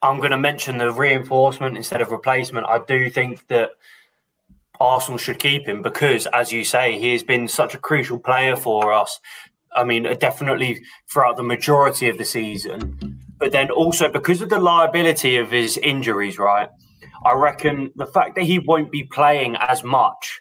I'm 0.03 0.19
going 0.19 0.33
to 0.33 0.38
mention 0.38 0.77
the 0.77 0.92
reinforcement 0.92 1.77
instead 1.77 2.03
of 2.03 2.11
replacement. 2.11 2.66
I 2.66 2.81
do 2.87 3.09
think 3.09 3.47
that 3.49 3.71
Arsenal 4.81 5.16
should 5.16 5.38
keep 5.38 5.66
him 5.66 5.81
because, 5.81 6.27
as 6.35 6.53
you 6.53 6.62
say, 6.62 6.99
he 6.99 7.12
has 7.12 7.23
been 7.23 7.49
such 7.49 7.75
a 7.75 7.79
crucial 7.79 8.19
player 8.19 8.55
for 8.55 8.92
us. 8.92 9.19
I 9.75 9.85
mean, 9.85 10.03
definitely 10.19 10.83
throughout 11.11 11.37
the 11.37 11.42
majority 11.42 12.09
of 12.09 12.19
the 12.19 12.25
season, 12.25 13.19
but 13.38 13.53
then 13.53 13.71
also 13.71 14.11
because 14.11 14.42
of 14.42 14.51
the 14.51 14.59
liability 14.59 15.37
of 15.38 15.51
his 15.51 15.79
injuries, 15.79 16.38
right? 16.38 16.69
I 17.25 17.33
reckon 17.33 17.93
the 17.97 18.07
fact 18.07 18.35
that 18.37 18.45
he 18.45 18.59
won't 18.59 18.91
be 18.91 19.05
playing 19.05 19.57
as 19.57 19.83
much 19.83 20.41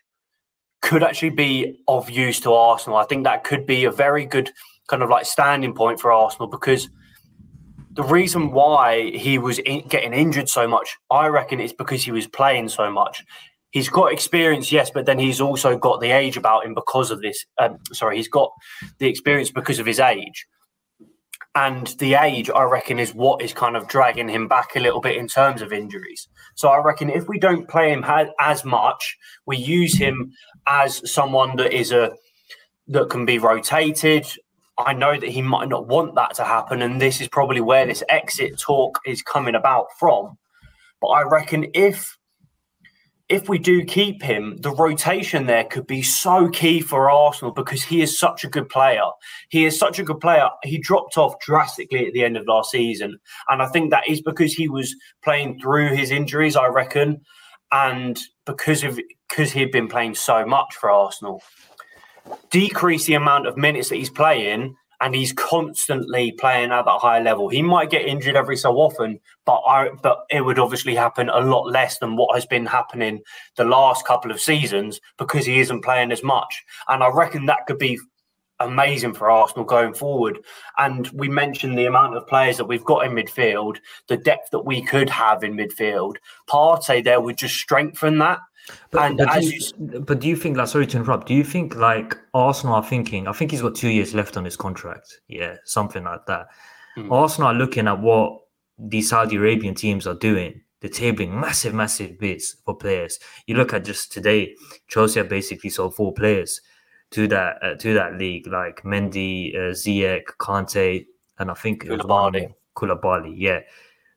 could 0.82 1.04
actually 1.04 1.32
be 1.32 1.80
of 1.88 2.10
use 2.10 2.40
to 2.42 2.54
Arsenal. 2.54 2.98
I 2.98 3.06
think 3.06 3.24
that 3.24 3.44
could 3.44 3.66
be 3.66 3.86
a 3.86 3.92
very 3.92 4.26
good 4.26 4.52
kind 4.88 5.02
of 5.02 5.10
like 5.10 5.26
standing 5.26 5.74
point 5.74 6.00
for 6.00 6.12
Arsenal 6.12 6.48
because 6.48 6.90
the 7.92 8.04
reason 8.04 8.52
why 8.52 9.12
he 9.12 9.38
was 9.38 9.60
in, 9.60 9.88
getting 9.88 10.14
injured 10.14 10.50
so 10.50 10.68
much, 10.68 10.96
I 11.10 11.28
reckon, 11.28 11.60
is 11.60 11.74
because 11.74 12.04
he 12.04 12.12
was 12.12 12.28
playing 12.28 12.70
so 12.70 12.92
much. 12.92 13.24
He's 13.72 13.90
got 13.90 14.14
experience, 14.14 14.72
yes, 14.72 14.92
but 14.92 15.06
then 15.06 15.18
he's 15.18 15.42
also 15.42 15.78
got 15.78 16.02
the 16.02 16.12
age 16.12 16.38
about 16.38 16.66
him 16.66 16.74
because 16.74 17.10
of 17.10 17.22
this. 17.22 17.46
Um, 17.58 17.78
sorry, 17.94 18.18
he's 18.18 18.28
got 18.28 18.52
the 19.00 19.08
experience 19.08 19.50
because 19.50 19.80
of 19.80 19.86
his 19.86 20.00
age 20.00 20.46
and 21.56 21.88
the 22.00 22.16
age, 22.16 22.50
I 22.50 22.64
reckon, 22.64 23.00
is 23.00 23.16
what 23.16 23.42
is 23.42 23.54
kind 23.54 23.78
of 23.78 23.88
dragging 23.88 24.28
him 24.28 24.48
back 24.48 24.76
a 24.76 24.80
little 24.80 25.00
bit 25.00 25.16
in 25.16 25.28
terms 25.28 25.62
of 25.62 25.72
injuries. 25.72 26.28
So 26.56 26.68
I 26.68 26.80
reckon 26.80 27.10
if 27.10 27.28
we 27.30 27.40
don't 27.40 27.68
play 27.68 27.92
him 27.92 28.06
as 28.40 28.66
much, 28.66 29.18
we 29.46 29.58
use 29.58 29.98
him 29.98 30.34
as 30.68 31.10
someone 31.10 31.56
that 31.58 31.74
is 31.74 31.92
a 31.92 32.12
that 32.88 33.10
can 33.10 33.26
be 33.26 33.40
rotated. 33.40 34.28
I 34.78 34.94
know 34.94 35.18
that 35.18 35.30
he 35.30 35.42
might 35.42 35.70
not 35.70 35.88
want 35.88 36.16
that 36.16 36.36
to 36.36 36.44
happen, 36.44 36.82
and 36.82 37.02
this 37.02 37.22
is 37.22 37.30
probably 37.30 37.62
where 37.62 37.86
this 37.86 38.04
exit 38.10 38.60
talk 38.60 39.00
is 39.06 39.22
coming 39.22 39.56
about 39.56 39.88
from. 39.98 40.38
But 41.00 41.08
I 41.08 41.24
reckon 41.24 41.68
if 41.74 42.15
if 43.28 43.50
we 43.50 43.58
do 43.58 43.84
keep 43.84 44.22
him, 44.22 44.58
the 44.58 44.72
rotation 44.72 45.48
there 45.48 45.64
could 45.64 45.88
be 45.88 46.04
so 46.04 46.48
key 46.50 46.80
for 46.80 47.10
Arsenal 47.10 47.52
because 47.52 47.82
he 47.82 48.02
is 48.02 48.20
such 48.20 48.44
a 48.44 48.50
good 48.50 48.70
player. 48.70 49.06
He 49.50 49.66
is 49.66 49.80
such 49.80 49.98
a 49.98 50.04
good 50.04 50.20
player. 50.20 50.48
He 50.64 50.78
dropped 50.78 51.18
off 51.18 51.40
drastically 51.40 52.06
at 52.06 52.14
the 52.14 52.24
end 52.24 52.38
of 52.38 52.46
last 52.48 52.70
season. 52.70 53.18
And 53.50 53.64
I 53.64 53.68
think 53.68 53.90
that 53.90 54.08
is 54.08 54.22
because 54.22 54.54
he 54.54 54.70
was 54.70 54.96
playing 55.24 55.60
through 55.60 55.96
his 55.96 56.12
injuries, 56.12 56.56
I 56.56 56.68
reckon. 56.68 57.22
And 57.72 58.20
because 58.46 58.84
of 58.84 59.00
because 59.28 59.52
he'd 59.52 59.72
been 59.72 59.88
playing 59.88 60.16
so 60.16 60.46
much 60.46 60.76
for 60.76 60.92
Arsenal. 60.92 61.42
Decrease 62.52 63.06
the 63.06 63.16
amount 63.16 63.48
of 63.48 63.58
minutes 63.58 63.90
that 63.90 63.96
he's 63.96 64.10
playing 64.10 64.76
and 65.02 65.16
he's 65.16 65.34
constantly 65.34 66.32
playing 66.34 66.72
at 66.72 66.86
that 66.86 67.00
high 67.00 67.22
level. 67.22 67.50
He 67.50 67.62
might 67.62 67.90
get 67.90 68.06
injured 68.06 68.36
every 68.36 68.58
so 68.58 68.76
often, 68.78 69.20
but 69.46 69.62
I, 69.68 69.90
but 70.02 70.20
it 70.30 70.42
would 70.42 70.60
obviously 70.60 70.96
happen 70.96 71.30
a 71.30 71.40
lot 71.40 71.70
less 71.70 72.00
than 72.00 72.16
what 72.16 72.36
has 72.36 72.46
been 72.46 72.66
happening 72.66 73.22
the 73.56 73.66
last 73.66 74.06
couple 74.06 74.32
of 74.32 74.40
seasons 74.40 75.00
because 75.18 75.46
he 75.46 75.60
isn't 75.60 75.84
playing 75.84 76.12
as 76.12 76.24
much. 76.24 76.64
And 76.88 77.04
I 77.04 77.10
reckon 77.10 77.46
that 77.46 77.66
could 77.68 77.80
be 77.80 78.00
amazing 78.60 79.14
for 79.14 79.30
Arsenal 79.30 79.66
going 79.66 79.94
forward. 79.94 80.40
And 80.78 81.08
we 81.10 81.28
mentioned 81.28 81.78
the 81.78 81.86
amount 81.86 82.16
of 82.16 82.28
players 82.28 82.58
that 82.58 82.66
we've 82.66 82.86
got 82.86 83.06
in 83.06 83.14
midfield, 83.14 83.78
the 84.08 84.18
depth 84.18 84.52
that 84.52 84.66
we 84.66 84.82
could 84.82 85.10
have 85.10 85.44
in 85.44 85.56
midfield. 85.56 86.16
Partey 86.50 87.04
there 87.04 87.22
would 87.22 87.38
just 87.38 87.56
strengthen 87.56 88.20
that. 88.20 88.40
But, 88.92 89.02
and 89.04 89.18
but, 89.18 89.34
do 89.34 89.46
you, 89.46 89.62
you, 89.78 90.00
but 90.00 90.20
do 90.20 90.28
you 90.28 90.36
think, 90.36 90.58
like, 90.58 90.68
sorry 90.68 90.88
to 90.88 90.98
interrupt, 90.98 91.28
do 91.28 91.34
you 91.34 91.44
think, 91.44 91.76
like, 91.76 92.18
Arsenal 92.34 92.76
are 92.76 92.84
thinking, 92.84 93.28
I 93.28 93.32
think 93.32 93.52
he's 93.52 93.62
got 93.62 93.76
two 93.76 93.90
years 93.90 94.14
left 94.14 94.38
on 94.38 94.46
his 94.46 94.58
contract. 94.58 95.20
Yeah, 95.28 95.56
something 95.66 96.04
like 96.04 96.26
that. 96.28 96.48
Hmm. 96.96 97.12
Arsenal 97.12 97.50
are 97.50 97.54
looking 97.54 97.88
at 97.88 98.00
what 98.00 98.42
the 98.80 99.02
Saudi 99.02 99.36
Arabian 99.36 99.76
teams 99.76 100.08
are 100.08 100.16
doing. 100.16 100.62
They're 100.82 100.90
tabling 100.90 101.32
massive, 101.32 101.74
massive 101.74 102.20
bids 102.20 102.58
for 102.66 102.76
players. 102.76 103.20
You 103.48 103.56
look 103.56 103.74
at 103.74 103.86
just 103.86 104.12
today, 104.12 104.56
Chelsea 104.88 105.20
have 105.20 105.30
basically 105.30 105.70
sold 105.70 105.96
four 105.96 106.14
players 106.14 106.62
to 107.12 107.28
that 107.30 107.64
uh, 107.64 107.76
to 107.76 107.94
that 107.94 108.18
league, 108.18 108.48
like 108.48 108.84
Mendy, 108.84 109.56
uh, 109.56 109.72
Ziyech, 109.72 110.26
Kante, 110.40 111.06
and 111.40 111.50
I 111.50 111.54
think 111.54 111.86
Koulibaly. 111.86 112.54
Koulibaly. 112.76 113.34
Yeah. 113.36 113.62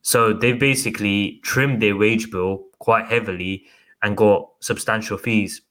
So 0.02 0.32
they've 0.32 0.58
basically 0.58 1.40
trimmed 1.42 1.80
their 1.80 1.96
wage 1.96 2.30
bill 2.30 2.64
quite 2.78 3.06
heavily 3.06 3.66
and 4.02 4.16
got 4.16 4.48
substantial 4.60 5.18
fees 5.18 5.62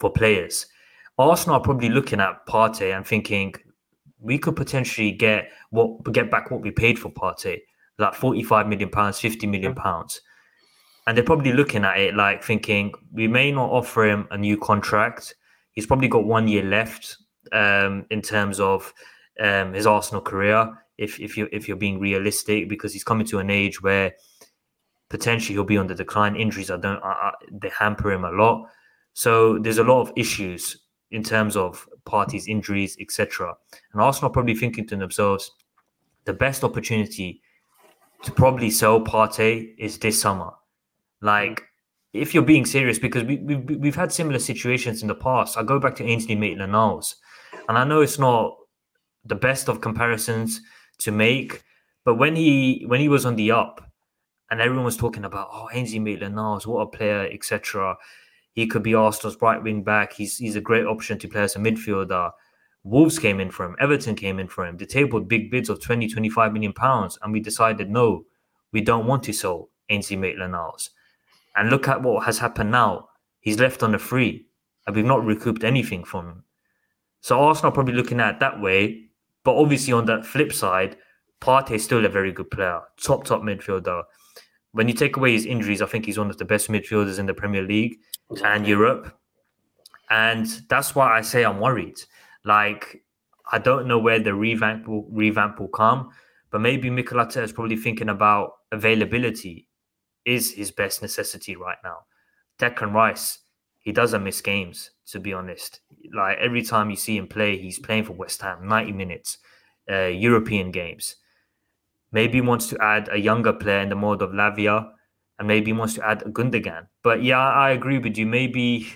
for 0.00 0.10
players. 0.10 0.66
Arsenal 1.18 1.56
are 1.56 1.62
probably 1.62 1.88
looking 1.88 2.20
at 2.20 2.46
Partey 2.46 2.96
and 2.96 3.06
thinking 3.06 3.54
we 4.20 4.38
could 4.38 4.56
potentially 4.56 5.12
get 5.12 5.50
what 5.70 6.02
get 6.12 6.30
back 6.30 6.50
what 6.50 6.60
we 6.60 6.70
paid 6.70 6.98
for 6.98 7.10
Partey, 7.10 7.58
like 7.98 8.14
forty-five 8.14 8.68
million 8.68 8.88
pounds, 8.88 9.18
fifty 9.20 9.46
million 9.46 9.74
pounds, 9.74 10.20
and 11.06 11.16
they're 11.16 11.24
probably 11.24 11.52
looking 11.52 11.84
at 11.84 11.98
it 11.98 12.14
like 12.14 12.42
thinking 12.42 12.92
we 13.12 13.28
may 13.28 13.50
not 13.52 13.70
offer 13.70 14.04
him 14.04 14.28
a 14.30 14.38
new 14.38 14.56
contract. 14.56 15.34
He's 15.72 15.86
probably 15.86 16.08
got 16.08 16.24
one 16.24 16.48
year 16.48 16.64
left 16.64 17.16
um, 17.52 18.06
in 18.10 18.22
terms 18.22 18.58
of 18.60 18.92
um, 19.40 19.72
his 19.72 19.86
Arsenal 19.86 20.22
career. 20.22 20.72
If 20.96 21.20
if 21.20 21.36
you 21.36 21.48
if 21.52 21.68
you're 21.68 21.76
being 21.76 22.00
realistic, 22.00 22.68
because 22.68 22.92
he's 22.92 23.04
coming 23.04 23.26
to 23.26 23.38
an 23.38 23.50
age 23.50 23.82
where 23.82 24.14
potentially 25.08 25.54
he'll 25.54 25.64
be 25.64 25.78
on 25.78 25.86
the 25.86 25.94
decline. 25.94 26.36
Injuries 26.36 26.70
are 26.70 26.78
don't 26.78 27.02
uh, 27.02 27.32
they 27.50 27.70
hamper 27.70 28.12
him 28.12 28.24
a 28.24 28.30
lot. 28.30 28.68
So 29.14 29.58
there's 29.58 29.78
a 29.78 29.84
lot 29.84 30.00
of 30.00 30.12
issues 30.16 30.78
in 31.10 31.22
terms 31.22 31.56
of 31.56 31.88
Partey's, 32.06 32.46
injuries, 32.46 32.96
etc. 33.00 33.54
And 33.92 34.02
Arsenal 34.02 34.30
probably 34.30 34.54
thinking 34.54 34.86
to 34.88 34.96
themselves, 34.96 35.50
the 36.24 36.32
best 36.32 36.62
opportunity 36.62 37.40
to 38.22 38.32
probably 38.32 38.70
sell 38.70 39.00
Partey 39.00 39.74
is 39.78 39.98
this 39.98 40.20
summer. 40.20 40.50
Like, 41.20 41.62
if 42.12 42.34
you're 42.34 42.42
being 42.42 42.66
serious, 42.66 42.98
because 42.98 43.24
we, 43.24 43.36
we, 43.38 43.56
we've 43.56 43.96
had 43.96 44.12
similar 44.12 44.38
situations 44.38 45.02
in 45.02 45.08
the 45.08 45.14
past. 45.14 45.56
I 45.56 45.62
go 45.62 45.78
back 45.78 45.94
to 45.96 46.04
Ainsley 46.04 46.34
Maitland-Niles, 46.34 47.16
and 47.68 47.78
I 47.78 47.84
know 47.84 48.00
it's 48.00 48.18
not 48.18 48.56
the 49.24 49.34
best 49.34 49.68
of 49.68 49.80
comparisons 49.80 50.60
to 50.98 51.12
make, 51.12 51.62
but 52.04 52.14
when 52.14 52.34
he 52.34 52.84
when 52.86 53.00
he 53.00 53.08
was 53.08 53.26
on 53.26 53.36
the 53.36 53.50
up, 53.50 53.87
and 54.50 54.60
everyone 54.60 54.84
was 54.84 54.96
talking 54.96 55.24
about, 55.24 55.48
oh, 55.52 55.68
Ainsley 55.72 55.98
Maitland-Niles, 55.98 56.66
what 56.66 56.80
a 56.80 56.86
player, 56.86 57.28
etc. 57.30 57.96
He 58.52 58.66
could 58.66 58.82
be 58.82 58.94
Arsenal's 58.94 59.40
right 59.40 59.62
wing 59.62 59.82
back. 59.82 60.12
He's 60.12 60.38
he's 60.38 60.56
a 60.56 60.60
great 60.60 60.86
option 60.86 61.18
to 61.18 61.28
play 61.28 61.42
as 61.42 61.56
a 61.56 61.58
midfielder. 61.58 62.32
Wolves 62.84 63.18
came 63.18 63.40
in 63.40 63.50
for 63.50 63.66
him. 63.66 63.76
Everton 63.78 64.14
came 64.14 64.38
in 64.38 64.48
for 64.48 64.64
him. 64.66 64.76
They 64.76 64.86
tabled 64.86 65.28
big 65.28 65.50
bids 65.50 65.68
of 65.68 65.82
20, 65.82 66.08
25 66.08 66.52
million 66.52 66.72
pounds. 66.72 67.18
And 67.22 67.32
we 67.32 67.40
decided, 67.40 67.90
no, 67.90 68.24
we 68.72 68.80
don't 68.80 69.06
want 69.06 69.22
to 69.24 69.32
sell 69.32 69.68
Ainsley 69.90 70.16
Maitland-Niles. 70.16 70.90
And 71.56 71.70
look 71.70 71.88
at 71.88 72.02
what 72.02 72.24
has 72.24 72.38
happened 72.38 72.70
now. 72.70 73.08
He's 73.40 73.58
left 73.58 73.82
on 73.82 73.92
the 73.92 73.98
free. 73.98 74.46
And 74.86 74.96
we've 74.96 75.04
not 75.04 75.24
recouped 75.24 75.64
anything 75.64 76.02
from 76.04 76.26
him. 76.26 76.44
So 77.20 77.38
Arsenal 77.38 77.72
probably 77.72 77.94
looking 77.94 78.20
at 78.20 78.34
it 78.34 78.40
that 78.40 78.60
way. 78.60 79.10
But 79.44 79.56
obviously 79.56 79.92
on 79.92 80.06
that 80.06 80.24
flip 80.24 80.52
side, 80.52 80.96
Partey 81.40 81.72
is 81.72 81.84
still 81.84 82.06
a 82.06 82.08
very 82.08 82.32
good 82.32 82.50
player. 82.50 82.80
Top, 83.02 83.24
top 83.24 83.42
midfielder. 83.42 84.04
When 84.72 84.88
you 84.88 84.94
take 84.94 85.16
away 85.16 85.32
his 85.32 85.46
injuries, 85.46 85.82
I 85.82 85.86
think 85.86 86.06
he's 86.06 86.18
one 86.18 86.30
of 86.30 86.38
the 86.38 86.44
best 86.44 86.68
midfielders 86.68 87.18
in 87.18 87.26
the 87.26 87.34
Premier 87.34 87.62
League 87.62 87.98
and 88.44 88.66
Europe. 88.66 89.18
And 90.10 90.46
that's 90.68 90.94
why 90.94 91.16
I 91.16 91.22
say 91.22 91.44
I'm 91.44 91.60
worried. 91.60 92.00
Like, 92.44 93.02
I 93.50 93.58
don't 93.58 93.86
know 93.86 93.98
where 93.98 94.18
the 94.18 94.34
revamp 94.34 94.86
will, 94.86 95.06
revamp 95.10 95.58
will 95.58 95.68
come, 95.68 96.10
but 96.50 96.60
maybe 96.60 96.90
Mikel 96.90 97.18
Arteta 97.18 97.42
is 97.42 97.52
probably 97.52 97.76
thinking 97.76 98.08
about 98.08 98.52
availability 98.72 99.68
is 100.24 100.52
his 100.52 100.70
best 100.70 101.00
necessity 101.00 101.56
right 101.56 101.78
now. 101.82 102.00
Declan 102.58 102.92
Rice, 102.92 103.38
he 103.78 103.92
doesn't 103.92 104.24
miss 104.24 104.40
games, 104.40 104.90
to 105.06 105.20
be 105.20 105.32
honest. 105.32 105.80
Like, 106.14 106.38
every 106.38 106.62
time 106.62 106.90
you 106.90 106.96
see 106.96 107.16
him 107.16 107.26
play, 107.26 107.56
he's 107.56 107.78
playing 107.78 108.04
for 108.04 108.12
West 108.12 108.42
Ham, 108.42 108.68
90 108.68 108.92
minutes, 108.92 109.38
uh, 109.90 110.06
European 110.06 110.70
games. 110.70 111.16
Maybe 112.12 112.40
wants 112.40 112.68
to 112.68 112.78
add 112.82 113.08
a 113.12 113.18
younger 113.18 113.52
player 113.52 113.80
in 113.80 113.88
the 113.88 113.94
mode 113.94 114.22
of 114.22 114.30
Lavia, 114.30 114.90
and 115.38 115.48
maybe 115.48 115.72
wants 115.72 115.94
to 115.94 116.06
add 116.06 116.22
a 116.22 116.30
Gundogan. 116.30 116.86
But 117.02 117.22
yeah, 117.22 117.38
I 117.38 117.70
agree 117.70 117.98
with 117.98 118.16
you. 118.16 118.26
Maybe 118.26 118.88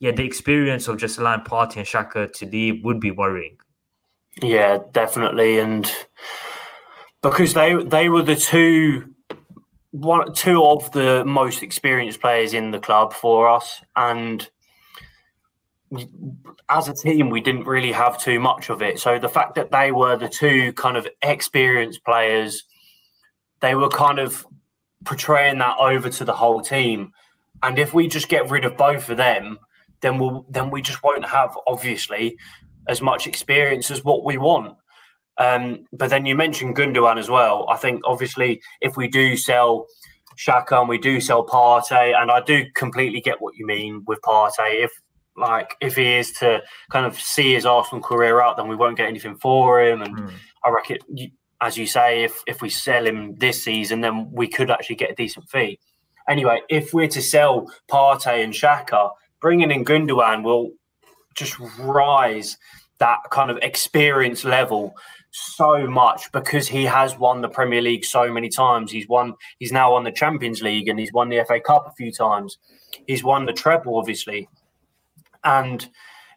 yeah, 0.00 0.12
the 0.12 0.24
experience 0.24 0.88
of 0.88 0.96
just 0.96 1.18
allowing 1.18 1.42
Partey 1.42 1.76
and 1.76 1.86
Xhaka 1.86 2.32
to 2.32 2.46
leave 2.46 2.82
would 2.84 3.00
be 3.00 3.10
worrying. 3.10 3.58
Yeah, 4.42 4.78
definitely, 4.92 5.58
and 5.58 5.90
because 7.22 7.52
they 7.54 7.74
they 7.84 8.08
were 8.08 8.22
the 8.22 8.36
two 8.36 9.14
one 9.90 10.32
two 10.32 10.64
of 10.64 10.90
the 10.92 11.24
most 11.26 11.62
experienced 11.62 12.20
players 12.20 12.54
in 12.54 12.70
the 12.70 12.78
club 12.78 13.12
for 13.12 13.48
us, 13.48 13.82
and 13.94 14.48
as 16.68 16.88
a 16.88 16.94
team, 16.94 17.30
we 17.30 17.40
didn't 17.40 17.64
really 17.64 17.92
have 17.92 18.18
too 18.18 18.38
much 18.38 18.70
of 18.70 18.82
it. 18.82 19.00
So 19.00 19.18
the 19.18 19.28
fact 19.28 19.54
that 19.56 19.70
they 19.70 19.90
were 19.92 20.16
the 20.16 20.28
two 20.28 20.72
kind 20.74 20.96
of 20.96 21.06
experienced 21.22 22.04
players, 22.04 22.64
they 23.60 23.74
were 23.74 23.88
kind 23.88 24.18
of 24.18 24.46
portraying 25.04 25.58
that 25.58 25.76
over 25.78 26.08
to 26.08 26.24
the 26.24 26.32
whole 26.32 26.60
team. 26.60 27.12
And 27.62 27.78
if 27.78 27.92
we 27.92 28.06
just 28.08 28.28
get 28.28 28.50
rid 28.50 28.64
of 28.64 28.76
both 28.76 29.08
of 29.08 29.16
them, 29.16 29.58
then 30.00 30.18
we'll 30.18 30.46
then 30.48 30.70
we 30.70 30.80
just 30.80 31.02
won't 31.02 31.26
have 31.26 31.56
obviously 31.66 32.38
as 32.88 33.02
much 33.02 33.26
experience 33.26 33.90
as 33.90 34.04
what 34.04 34.24
we 34.24 34.38
want. 34.38 34.76
Um, 35.38 35.86
but 35.92 36.10
then 36.10 36.26
you 36.26 36.34
mentioned 36.34 36.76
Gundogan 36.76 37.18
as 37.18 37.28
well. 37.28 37.66
I 37.68 37.76
think 37.76 38.02
obviously 38.04 38.60
if 38.80 38.96
we 38.96 39.08
do 39.08 39.36
sell 39.36 39.86
Xhaka 40.36 40.80
and 40.80 40.88
we 40.88 40.98
do 40.98 41.20
sell 41.20 41.46
Partey, 41.46 42.14
and 42.14 42.30
I 42.30 42.40
do 42.40 42.64
completely 42.74 43.20
get 43.20 43.40
what 43.40 43.56
you 43.56 43.66
mean 43.66 44.04
with 44.06 44.20
Partey. 44.22 44.84
If 44.84 44.92
like 45.40 45.76
if 45.80 45.96
he 45.96 46.14
is 46.14 46.32
to 46.34 46.62
kind 46.90 47.06
of 47.06 47.18
see 47.18 47.54
his 47.54 47.66
Arsenal 47.66 48.02
career 48.02 48.40
out, 48.40 48.56
then 48.56 48.68
we 48.68 48.76
won't 48.76 48.96
get 48.96 49.08
anything 49.08 49.36
for 49.36 49.82
him. 49.82 50.02
And 50.02 50.16
Mm. 50.16 50.32
I 50.64 50.70
reckon, 50.70 50.98
as 51.60 51.76
you 51.76 51.86
say, 51.86 52.24
if 52.24 52.42
if 52.46 52.62
we 52.62 52.68
sell 52.68 53.06
him 53.06 53.36
this 53.36 53.62
season, 53.64 54.00
then 54.00 54.30
we 54.32 54.46
could 54.48 54.70
actually 54.70 54.96
get 54.96 55.10
a 55.10 55.14
decent 55.14 55.48
fee. 55.48 55.78
Anyway, 56.28 56.60
if 56.68 56.92
we're 56.94 57.08
to 57.08 57.22
sell 57.22 57.66
Partey 57.90 58.44
and 58.44 58.52
Xhaka, 58.52 59.10
bringing 59.40 59.70
in 59.70 59.84
Gundogan 59.84 60.42
will 60.44 60.70
just 61.34 61.56
rise 61.78 62.56
that 62.98 63.18
kind 63.30 63.50
of 63.50 63.56
experience 63.62 64.44
level 64.44 64.94
so 65.32 65.86
much 65.86 66.30
because 66.32 66.68
he 66.68 66.84
has 66.84 67.16
won 67.16 67.40
the 67.40 67.48
Premier 67.48 67.80
League 67.80 68.04
so 68.04 68.30
many 68.32 68.48
times. 68.48 68.90
He's 68.92 69.08
won. 69.08 69.34
He's 69.58 69.72
now 69.72 69.92
won 69.92 70.04
the 70.04 70.12
Champions 70.12 70.60
League 70.62 70.88
and 70.88 70.98
he's 70.98 71.12
won 71.12 71.28
the 71.28 71.44
FA 71.46 71.60
Cup 71.60 71.86
a 71.88 71.92
few 71.92 72.12
times. 72.12 72.58
He's 73.06 73.22
won 73.24 73.46
the 73.46 73.52
treble, 73.52 73.96
obviously, 73.96 74.48
and 75.44 75.88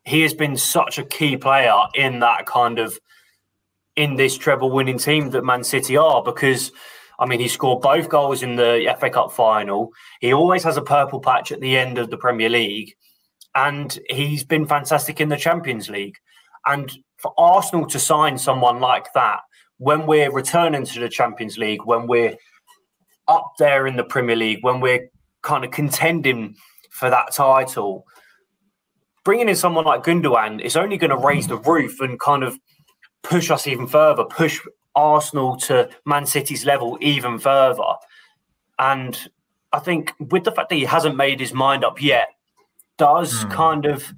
he 0.06 0.22
has 0.22 0.34
been 0.34 0.58
such 0.58 0.98
a 0.98 1.06
key 1.06 1.38
player 1.38 1.76
in 1.96 2.20
that 2.20 2.46
kind 2.46 2.80
of 2.80 3.00
in 3.96 4.16
this 4.16 4.38
treble 4.38 4.72
winning 4.72 4.98
team 4.98 5.30
that 5.32 5.44
Man 5.44 5.64
City 5.64 5.98
are 5.98 6.24
because. 6.24 6.72
I 7.20 7.28
mean, 7.28 7.40
he 7.40 7.48
scored 7.48 7.84
both 7.84 8.10
goals 8.10 8.42
in 8.42 8.56
the 8.56 8.94
FA 9.00 9.08
Cup 9.08 9.32
final. 9.32 9.92
He 10.20 10.34
always 10.34 10.64
has 10.64 10.78
a 10.78 10.82
purple 10.82 11.22
patch 11.22 11.52
at 11.52 11.62
the 11.62 11.78
end 11.78 12.00
of 12.00 12.10
the 12.10 12.18
Premier 12.18 12.50
League, 12.50 12.96
and 13.54 13.98
he's 14.10 14.44
been 14.44 14.66
fantastic 14.66 15.22
in 15.22 15.30
the 15.30 15.38
Champions 15.38 15.92
League. 15.92 16.16
And 16.66 16.92
for 17.18 17.34
Arsenal 17.38 17.86
to 17.88 18.00
sign 18.00 18.40
someone 18.40 18.80
like 18.80 19.14
that 19.14 19.42
when 19.78 20.06
we're 20.06 20.32
returning 20.32 20.86
to 20.86 21.00
the 21.00 21.10
Champions 21.10 21.58
League, 21.58 21.86
when 21.86 22.08
we're 22.08 22.36
up 23.28 23.54
there 23.60 23.88
in 23.88 23.96
the 23.96 24.04
Premier 24.04 24.36
League, 24.36 24.60
when 24.62 24.80
we're 24.80 25.10
kind 25.42 25.66
of 25.66 25.72
contending 25.72 26.56
for 26.92 27.10
that 27.10 27.34
title, 27.34 28.06
bringing 29.24 29.50
in 29.50 29.56
someone 29.56 29.86
like 29.86 30.04
Gundogan 30.04 30.62
is 30.62 30.76
only 30.76 30.98
going 30.98 31.12
to 31.12 31.18
raise 31.18 31.48
the 31.48 31.58
roof 31.58 32.00
and 32.02 32.20
kind 32.20 32.44
of 32.44 32.58
push 33.24 33.50
us 33.50 33.68
even 33.68 33.88
further, 33.88 34.26
push 34.26 34.60
Arsenal 34.96 35.56
to 35.58 35.90
Man 36.06 36.26
City's 36.26 36.66
level 36.66 36.98
even 37.02 37.40
further. 37.40 37.84
And 38.80 39.30
I 39.72 39.80
think 39.80 40.14
with 40.20 40.44
the 40.44 40.52
fact 40.52 40.70
that 40.70 40.76
he 40.76 40.86
hasn't 40.86 41.16
made 41.16 41.40
his 41.40 41.54
mind 41.54 41.84
up 41.84 42.02
yet, 42.02 42.30
does 42.98 43.44
Hmm. 43.44 43.50
kind 43.50 43.86
of 43.86 44.14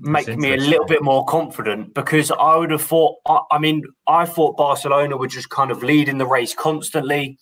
make 0.00 0.28
me 0.36 0.52
a 0.52 0.56
little 0.56 0.86
bit 0.86 1.02
more 1.02 1.24
confident 1.24 1.94
because 1.94 2.30
I 2.30 2.56
would 2.56 2.70
have 2.70 2.82
thought. 2.82 3.16
I, 3.26 3.40
I, 3.52 3.58
mean, 3.58 3.82
I 4.06 4.24
thought 4.26 4.56
Barcelona 4.56 5.16
were 5.16 5.26
just 5.28 5.50
kind 5.50 5.70
of 5.70 5.82
leading 5.82 6.18
the 6.18 6.26
race 6.26 6.54
constantly, 6.54 7.38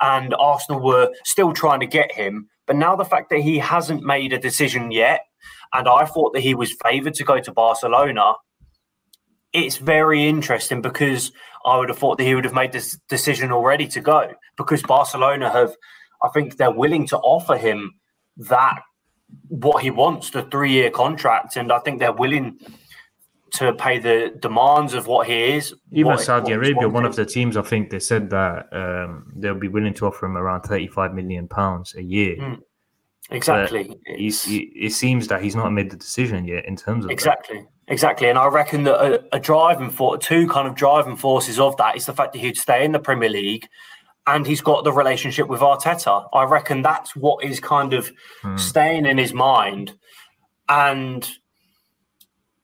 and 0.00 0.34
Arsenal 0.38 0.80
were 0.80 1.10
still 1.24 1.52
trying 1.52 1.80
to 1.80 1.86
get 1.86 2.12
him. 2.12 2.48
But 2.66 2.76
now 2.76 2.96
the 2.96 3.04
fact 3.04 3.30
that 3.30 3.40
he 3.40 3.58
hasn't 3.58 4.02
made 4.02 4.32
a 4.32 4.38
decision 4.38 4.92
yet, 4.92 5.26
and 5.72 5.88
I 5.88 6.04
thought 6.04 6.32
that 6.34 6.40
he 6.40 6.54
was 6.54 6.72
favoured 6.82 7.14
to 7.14 7.24
go 7.24 7.40
to 7.40 7.52
Barcelona, 7.52 8.34
it's 9.52 9.76
very 9.76 10.26
interesting 10.26 10.82
because 10.82 11.32
I 11.64 11.78
would 11.78 11.88
have 11.88 11.98
thought 11.98 12.18
that 12.18 12.24
he 12.24 12.34
would 12.34 12.44
have 12.44 12.54
made 12.54 12.72
this 12.72 12.98
decision 13.08 13.52
already 13.52 13.86
to 13.88 14.00
go 14.00 14.32
because 14.56 14.82
Barcelona 14.82 15.50
have, 15.50 15.74
I 16.22 16.28
think 16.28 16.56
they're 16.56 16.70
willing 16.70 17.06
to 17.08 17.18
offer 17.18 17.56
him 17.56 17.92
that 18.36 18.82
what 19.48 19.82
he 19.82 19.90
wants, 19.90 20.30
the 20.30 20.42
three 20.42 20.72
year 20.72 20.90
contract, 20.90 21.56
and 21.56 21.72
I 21.72 21.78
think 21.78 22.00
they're 22.00 22.12
willing 22.12 22.58
to 23.52 23.72
pay 23.74 23.98
the 23.98 24.34
demands 24.40 24.94
of 24.94 25.06
what 25.06 25.26
he 25.26 25.54
is. 25.54 25.74
Even 25.92 26.16
Saudi 26.18 26.52
Arabia, 26.52 26.88
one 26.88 27.04
of 27.04 27.16
the 27.16 27.26
teams, 27.26 27.56
I 27.56 27.62
think 27.62 27.90
they 27.90 27.98
said 27.98 28.30
that 28.30 28.68
um, 28.72 29.30
they'll 29.36 29.54
be 29.54 29.68
willing 29.68 29.94
to 29.94 30.06
offer 30.06 30.26
him 30.26 30.38
around 30.38 30.62
35 30.62 31.12
million 31.12 31.48
pounds 31.48 31.94
a 31.94 32.02
year. 32.02 32.36
Mm, 32.36 32.60
exactly. 33.30 33.94
He, 34.06 34.28
it 34.28 34.92
seems 34.92 35.28
that 35.28 35.42
he's 35.42 35.56
not 35.56 35.70
made 35.70 35.90
the 35.90 35.96
decision 35.96 36.44
yet 36.44 36.64
in 36.64 36.76
terms 36.76 37.04
of 37.04 37.10
exactly. 37.10 37.58
That. 37.58 37.68
Exactly, 37.88 38.28
and 38.28 38.38
I 38.38 38.46
reckon 38.46 38.84
that 38.84 38.94
a, 38.94 39.36
a 39.36 39.40
driving 39.40 39.90
force, 39.90 40.24
two 40.24 40.48
kind 40.48 40.68
of 40.68 40.74
driving 40.74 41.16
forces 41.16 41.58
of 41.58 41.76
that 41.78 41.96
is 41.96 42.06
the 42.06 42.12
fact 42.14 42.32
that 42.32 42.38
he'd 42.38 42.56
stay 42.56 42.84
in 42.84 42.92
the 42.92 43.00
Premier 43.00 43.28
League, 43.28 43.68
and 44.26 44.46
he's 44.46 44.60
got 44.60 44.84
the 44.84 44.92
relationship 44.92 45.48
with 45.48 45.60
Arteta. 45.60 46.28
I 46.32 46.44
reckon 46.44 46.82
that's 46.82 47.16
what 47.16 47.44
is 47.44 47.58
kind 47.58 47.92
of 47.92 48.10
hmm. 48.40 48.56
staying 48.56 49.04
in 49.04 49.18
his 49.18 49.34
mind, 49.34 49.94
and 50.68 51.28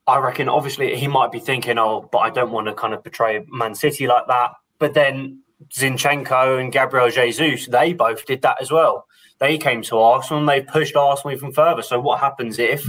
I 0.07 0.19
reckon 0.19 0.49
obviously 0.49 0.97
he 0.97 1.09
might 1.09 1.33
be 1.33 1.41
thinking, 1.41 1.79
"Oh, 1.79 2.09
but 2.11 2.19
I 2.19 2.31
don't 2.31 2.53
want 2.53 2.69
to 2.69 2.73
kind 2.75 2.95
of 2.95 3.03
betray 3.03 3.45
Man 3.49 3.75
City 3.75 4.07
like 4.07 4.29
that." 4.29 4.53
But 4.79 4.95
then 4.95 5.43
Zinchenko 5.77 6.61
and 6.61 6.73
Gabriel 6.73 7.11
Jesus, 7.11 7.67
they 7.67 7.93
both 7.93 8.25
did 8.25 8.41
that 8.43 8.63
as 8.63 8.71
well. 8.71 9.07
They 9.41 9.59
came 9.59 9.83
to 9.83 9.99
Arsenal 9.99 10.41
and 10.41 10.49
they 10.49 10.61
pushed 10.63 10.97
Arsenal 10.97 11.35
even 11.35 11.53
further. 11.53 11.83
So 11.83 12.01
what 12.01 12.21
happens 12.21 12.59
if 12.59 12.85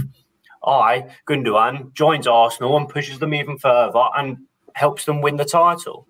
I, 0.64 1.06
Gundogan, 1.28 1.92
joins 1.94 2.26
Arsenal 2.26 2.76
and 2.76 2.88
pushes 2.88 3.18
them 3.18 3.34
even 3.34 3.58
further 3.58 4.04
and 4.16 4.38
helps 4.74 5.04
them 5.04 5.20
win 5.20 5.36
the 5.36 5.44
title. 5.44 6.06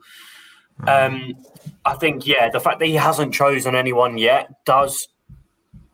Um, 0.87 1.35
I 1.85 1.95
think, 1.95 2.27
yeah, 2.27 2.49
the 2.49 2.61
fact 2.61 2.79
that 2.79 2.87
he 2.87 2.95
hasn't 2.95 3.35
chosen 3.35 3.75
anyone 3.75 4.17
yet 4.17 4.65
does 4.65 5.09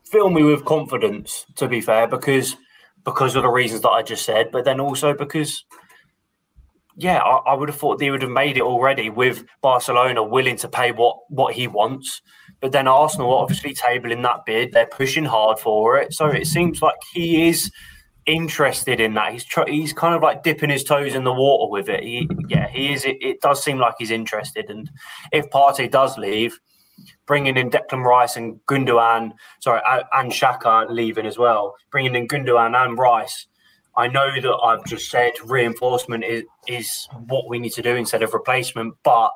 fill 0.05 0.29
me 0.29 0.43
with 0.43 0.65
confidence, 0.65 1.45
to 1.55 1.67
be 1.67 1.81
fair, 1.81 2.07
because 2.07 2.55
because 3.03 3.37
of 3.37 3.43
the 3.43 3.49
reasons 3.49 3.81
that 3.81 3.89
I 3.89 4.03
just 4.03 4.25
said, 4.25 4.51
but 4.51 4.65
then 4.65 4.81
also 4.81 5.13
because, 5.13 5.63
yeah, 6.99 7.19
I, 7.19 7.51
I 7.51 7.53
would 7.53 7.69
have 7.69 7.77
thought 7.77 7.99
they 7.99 8.09
would 8.09 8.23
have 8.23 8.31
made 8.31 8.57
it 8.57 8.63
already 8.63 9.11
with 9.11 9.45
Barcelona 9.61 10.23
willing 10.23 10.57
to 10.57 10.67
pay 10.67 10.91
what 10.91 11.17
what 11.29 11.53
he 11.53 11.67
wants. 11.67 12.21
But 12.59 12.71
then 12.71 12.87
Arsenal 12.87 13.35
obviously 13.35 13.75
tabling 13.75 14.23
that 14.23 14.45
bid, 14.45 14.71
they're 14.71 14.87
pushing 14.87 15.25
hard 15.25 15.59
for 15.59 15.97
it. 15.97 16.13
So 16.13 16.25
it 16.25 16.47
seems 16.47 16.81
like 16.81 16.95
he 17.13 17.47
is 17.47 17.71
interested 18.25 18.99
in 18.99 19.13
that. 19.13 19.31
He's 19.31 19.45
tr- 19.45 19.67
he's 19.67 19.93
kind 19.93 20.15
of 20.15 20.23
like 20.23 20.41
dipping 20.41 20.71
his 20.71 20.83
toes 20.83 21.13
in 21.13 21.23
the 21.23 21.33
water 21.33 21.69
with 21.71 21.87
it. 21.87 22.03
He, 22.03 22.27
yeah, 22.47 22.67
he 22.67 22.91
is. 22.93 23.05
It, 23.05 23.17
it, 23.21 23.41
does 23.41 23.63
seem 23.63 23.77
like 23.77 23.93
he's 23.99 24.11
interested. 24.11 24.69
And 24.71 24.89
if 25.31 25.49
Partey 25.51 25.89
does 25.89 26.17
leave, 26.17 26.59
bringing 27.27 27.57
in 27.57 27.69
Declan 27.69 28.03
Rice 28.03 28.35
and 28.35 28.59
Gundogan, 28.67 29.33
sorry, 29.59 29.81
and 30.13 30.31
Xhaka 30.31 30.89
leaving 30.89 31.27
as 31.27 31.37
well, 31.37 31.75
bringing 31.91 32.15
in 32.15 32.27
Gundogan 32.27 32.75
and 32.75 32.97
Rice. 32.97 33.45
I 33.97 34.07
know 34.07 34.29
that 34.39 34.55
I've 34.63 34.85
just 34.85 35.09
said 35.09 35.33
reinforcement 35.43 36.23
is 36.23 36.43
is 36.67 37.07
what 37.27 37.49
we 37.49 37.57
need 37.57 37.73
to 37.73 37.81
do 37.81 37.95
instead 37.95 38.21
of 38.21 38.33
replacement, 38.33 38.93
but 39.03 39.31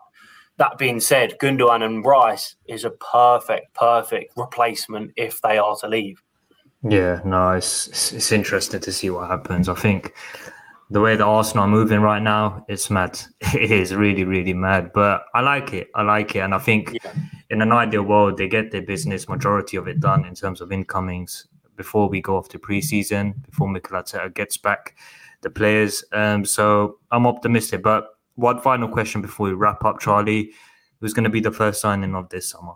that 0.57 0.77
being 0.77 0.99
said, 0.99 1.37
Gundogan 1.39 1.83
and 1.83 2.05
Rice 2.05 2.55
is 2.67 2.85
a 2.85 2.91
perfect, 2.91 3.73
perfect 3.73 4.33
replacement 4.37 5.11
if 5.15 5.41
they 5.41 5.57
are 5.57 5.75
to 5.77 5.87
leave. 5.87 6.21
Yeah, 6.87 7.21
no, 7.25 7.51
it's 7.51 8.13
it's 8.13 8.31
interesting 8.31 8.79
to 8.81 8.91
see 8.91 9.09
what 9.09 9.27
happens. 9.27 9.67
I 9.67 9.73
think 9.73 10.13
the 10.91 11.01
way 11.01 11.15
the 11.15 11.25
Arsenal 11.25 11.63
are 11.63 11.67
moving 11.67 12.01
right 12.01 12.21
now, 12.21 12.65
it's 12.67 12.89
mad. 12.89 13.19
It 13.55 13.71
is 13.71 13.93
really, 13.95 14.23
really 14.23 14.53
mad. 14.53 14.91
But 14.93 15.23
I 15.33 15.41
like 15.41 15.73
it. 15.73 15.89
I 15.95 16.03
like 16.03 16.35
it, 16.35 16.39
and 16.39 16.53
I 16.53 16.59
think 16.59 16.93
yeah. 17.03 17.13
in 17.49 17.61
an 17.61 17.71
ideal 17.71 18.03
world, 18.03 18.37
they 18.37 18.47
get 18.47 18.71
their 18.71 18.81
business 18.83 19.27
majority 19.27 19.77
of 19.77 19.87
it 19.87 19.99
done 19.99 20.25
in 20.25 20.35
terms 20.35 20.61
of 20.61 20.71
incomings 20.71 21.47
before 21.75 22.09
we 22.09 22.21
go 22.21 22.37
off 22.37 22.49
to 22.49 22.59
preseason, 22.59 23.33
before 23.45 23.69
Mikel 23.69 23.97
Arteta 23.97 24.33
gets 24.33 24.57
back 24.57 24.95
the 25.41 25.49
players. 25.49 26.03
Um, 26.11 26.45
so 26.45 26.97
I'm 27.11 27.27
optimistic. 27.27 27.81
But 27.83 28.07
one 28.35 28.59
final 28.61 28.87
question 28.87 29.21
before 29.21 29.47
we 29.47 29.53
wrap 29.53 29.83
up, 29.83 29.99
Charlie. 29.99 30.51
Who's 30.99 31.13
going 31.13 31.23
to 31.23 31.31
be 31.31 31.39
the 31.39 31.51
first 31.51 31.81
signing 31.81 32.13
of 32.13 32.29
this 32.29 32.49
summer? 32.49 32.73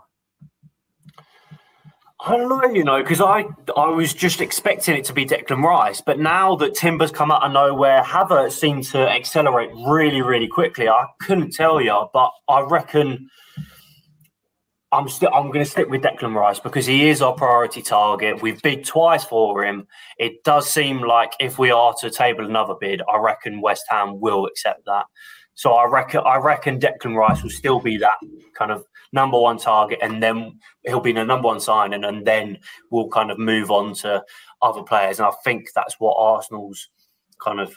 I 2.28 2.38
don't 2.38 2.50
know, 2.50 2.74
you 2.74 2.84
know, 2.84 3.04
because 3.04 3.22
I 3.22 3.46
I 3.78 3.88
was 3.90 4.12
just 4.12 4.42
expecting 4.42 4.96
it 4.96 5.06
to 5.06 5.14
be 5.14 5.28
Declan 5.28 5.64
Rice, 5.64 6.02
but 6.02 6.18
now 6.18 6.56
that 6.56 6.74
Timber's 6.74 7.12
come 7.12 7.32
out 7.32 7.44
of 7.44 7.52
nowhere, 7.52 8.02
Havertz 8.02 8.54
seemed 8.54 8.86
to 8.86 9.08
accelerate 9.08 9.70
really, 9.88 10.24
really 10.24 10.48
quickly. 10.48 10.90
I 10.90 11.06
couldn't 11.22 11.52
tell 11.52 11.80
you, 11.80 12.10
but 12.14 12.32
I 12.50 12.62
reckon 12.62 13.30
I'm 14.96 15.10
still 15.10 15.30
I'm 15.34 15.48
going 15.48 15.64
to 15.64 15.70
stick 15.70 15.90
with 15.90 16.02
Declan 16.02 16.34
Rice 16.34 16.60
because 16.60 16.86
he 16.86 17.10
is 17.10 17.22
our 17.22 17.34
priority 17.34 17.82
target. 17.82 18.42
We've 18.42 18.62
bid 18.62 18.86
twice 18.86 19.26
for 19.26 19.64
him. 19.66 19.88
It 20.18 20.44
does 20.46 20.70
seem 20.70 21.02
like 21.02 21.34
if 21.40 21.60
we 21.60 21.70
are 21.70 21.94
to 22.00 22.10
table 22.10 22.46
another 22.46 22.76
bid, 22.80 23.02
I 23.12 23.18
reckon 23.18 23.60
West 23.60 23.84
Ham 23.90 24.22
will 24.22 24.46
accept 24.46 24.86
that. 24.86 25.06
So 25.54 25.74
I 25.74 25.86
reckon 25.86 26.22
I 26.26 26.38
reckon 26.38 26.80
Declan 26.80 27.16
Rice 27.16 27.44
will 27.44 27.50
still 27.50 27.82
be 27.82 27.98
that 27.98 28.18
kind 28.58 28.72
of 28.72 28.86
number 29.12 29.38
one 29.38 29.58
target, 29.58 30.00
and 30.02 30.24
then 30.24 30.60
he'll 30.86 31.02
be 31.02 31.12
the 31.12 31.26
number 31.26 31.48
one 31.48 31.60
signing, 31.60 32.06
and 32.06 32.26
then 32.26 32.58
we'll 32.90 33.10
kind 33.10 33.32
of 33.32 33.38
move 33.38 33.72
on 33.72 33.94
to 33.96 34.24
other 34.62 34.84
players. 34.84 35.20
And 35.20 35.28
I 35.28 35.32
think 35.44 35.68
that's 35.76 35.96
what 36.00 36.16
Arsenal's 36.18 36.90
kind 37.44 37.60
of. 37.60 37.76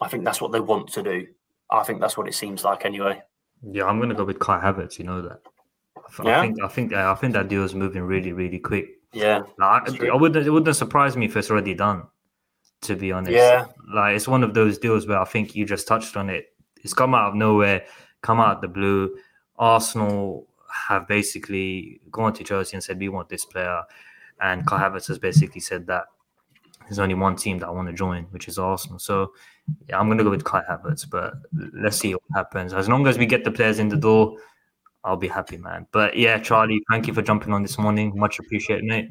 I 0.00 0.08
think 0.08 0.24
that's 0.24 0.40
what 0.40 0.52
they 0.52 0.60
want 0.60 0.88
to 0.92 1.02
do. 1.02 1.26
I 1.70 1.82
think 1.82 2.00
that's 2.00 2.16
what 2.16 2.28
it 2.28 2.34
seems 2.34 2.62
like 2.62 2.84
anyway. 2.84 3.22
Yeah, 3.68 3.86
I'm 3.86 3.98
going 3.98 4.10
to 4.10 4.14
go 4.14 4.24
with 4.24 4.38
Kai 4.38 4.60
Havertz. 4.60 4.98
You 4.98 5.04
know 5.04 5.22
that. 5.22 5.40
I 6.18 6.40
think 6.42 6.62
I 6.62 6.68
think 6.68 6.92
uh, 6.92 7.12
I 7.12 7.14
think 7.14 7.32
that 7.34 7.48
deal 7.48 7.64
is 7.64 7.74
moving 7.74 8.02
really 8.02 8.32
really 8.32 8.58
quick. 8.58 9.00
Yeah, 9.12 9.42
like, 9.58 10.02
I, 10.02 10.08
I 10.08 10.16
wouldn't 10.16 10.46
it 10.46 10.50
wouldn't 10.50 10.76
surprise 10.76 11.16
me 11.16 11.26
if 11.26 11.36
it's 11.36 11.50
already 11.50 11.74
done. 11.74 12.04
To 12.82 12.94
be 12.94 13.10
honest, 13.10 13.32
yeah, 13.32 13.66
like 13.92 14.16
it's 14.16 14.28
one 14.28 14.42
of 14.42 14.52
those 14.52 14.78
deals 14.78 15.06
where 15.06 15.18
I 15.18 15.24
think 15.24 15.56
you 15.56 15.64
just 15.64 15.88
touched 15.88 16.16
on 16.16 16.28
it. 16.28 16.52
It's 16.84 16.92
come 16.92 17.14
out 17.14 17.30
of 17.30 17.34
nowhere, 17.34 17.84
come 18.22 18.38
out 18.38 18.56
of 18.56 18.60
the 18.60 18.68
blue. 18.68 19.16
Arsenal 19.58 20.46
have 20.70 21.08
basically 21.08 22.00
gone 22.10 22.32
to 22.34 22.44
Chelsea 22.44 22.76
and 22.76 22.84
said, 22.84 22.98
we 22.98 23.08
want 23.08 23.28
this 23.28 23.44
player. 23.44 23.82
And 24.40 24.66
Kai 24.66 24.78
Havertz 24.78 25.08
has 25.08 25.18
basically 25.18 25.60
said 25.60 25.86
that 25.86 26.04
there's 26.82 26.98
only 26.98 27.14
one 27.14 27.36
team 27.36 27.58
that 27.58 27.66
I 27.66 27.70
want 27.70 27.88
to 27.88 27.94
join, 27.94 28.24
which 28.24 28.48
is 28.48 28.58
Arsenal. 28.58 28.98
So 28.98 29.32
yeah, 29.88 29.98
I'm 29.98 30.06
going 30.06 30.18
to 30.18 30.24
go 30.24 30.30
with 30.30 30.44
Kai 30.44 30.62
Havertz, 30.68 31.08
but 31.08 31.34
let's 31.72 31.96
see 31.96 32.12
what 32.12 32.22
happens. 32.34 32.72
As 32.74 32.88
long 32.88 33.06
as 33.06 33.18
we 33.18 33.26
get 33.26 33.44
the 33.44 33.50
players 33.50 33.78
in 33.78 33.88
the 33.88 33.96
door, 33.96 34.36
I'll 35.06 35.16
be 35.16 35.28
happy, 35.28 35.56
man. 35.56 35.86
But 35.92 36.16
yeah, 36.16 36.38
Charlie, 36.38 36.82
thank 36.90 37.06
you 37.06 37.14
for 37.14 37.22
jumping 37.22 37.52
on 37.52 37.62
this 37.62 37.78
morning. 37.78 38.12
Much 38.16 38.40
appreciated, 38.40 38.84
mate. 38.84 39.08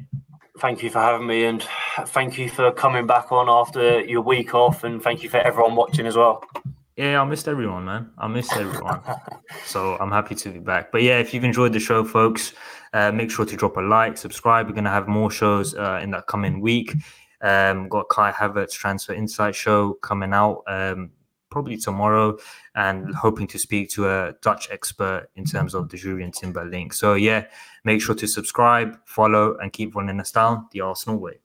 Thank 0.58 0.82
you 0.82 0.90
for 0.90 1.00
having 1.00 1.26
me, 1.26 1.46
and 1.46 1.66
thank 2.06 2.38
you 2.38 2.48
for 2.48 2.70
coming 2.70 3.06
back 3.06 3.32
on 3.32 3.48
after 3.48 4.00
your 4.00 4.20
week 4.20 4.54
off, 4.54 4.84
and 4.84 5.02
thank 5.02 5.22
you 5.22 5.28
for 5.28 5.38
everyone 5.38 5.74
watching 5.74 6.06
as 6.06 6.16
well. 6.16 6.44
Yeah, 6.96 7.20
I 7.20 7.24
missed 7.24 7.48
everyone, 7.48 7.84
man. 7.84 8.10
I 8.16 8.26
missed 8.26 8.54
everyone. 8.54 9.00
so 9.66 9.96
I'm 9.96 10.10
happy 10.10 10.34
to 10.34 10.50
be 10.50 10.58
back. 10.58 10.92
But 10.92 11.02
yeah, 11.02 11.18
if 11.18 11.34
you've 11.34 11.44
enjoyed 11.44 11.72
the 11.72 11.80
show, 11.80 12.04
folks, 12.04 12.52
uh, 12.94 13.12
make 13.12 13.30
sure 13.30 13.44
to 13.44 13.56
drop 13.56 13.76
a 13.76 13.80
like, 13.80 14.16
subscribe. 14.16 14.66
We're 14.66 14.72
going 14.72 14.84
to 14.84 14.90
have 14.90 15.08
more 15.08 15.30
shows 15.30 15.74
uh, 15.74 16.00
in 16.02 16.10
the 16.10 16.22
coming 16.22 16.60
week. 16.60 16.94
Um, 17.42 17.88
got 17.88 18.08
Kai 18.08 18.32
Havertz 18.32 18.72
Transfer 18.72 19.12
Insight 19.12 19.54
show 19.54 19.94
coming 19.94 20.32
out 20.32 20.62
um, 20.66 21.10
probably 21.50 21.76
tomorrow 21.76 22.36
and 22.74 23.14
hoping 23.14 23.46
to 23.48 23.58
speak 23.58 23.90
to 23.90 24.08
a 24.08 24.34
Dutch 24.42 24.68
expert 24.70 25.28
in 25.36 25.44
terms 25.44 25.74
of 25.74 25.88
the 25.88 25.96
Jurrien 25.96 26.32
Timber 26.32 26.64
link. 26.64 26.92
So 26.92 27.14
yeah, 27.14 27.46
make 27.84 28.00
sure 28.00 28.14
to 28.14 28.26
subscribe, 28.26 28.98
follow, 29.06 29.56
and 29.58 29.72
keep 29.72 29.94
running 29.94 30.20
us 30.20 30.32
down 30.32 30.66
the 30.72 30.80
Arsenal 30.80 31.18
way. 31.18 31.40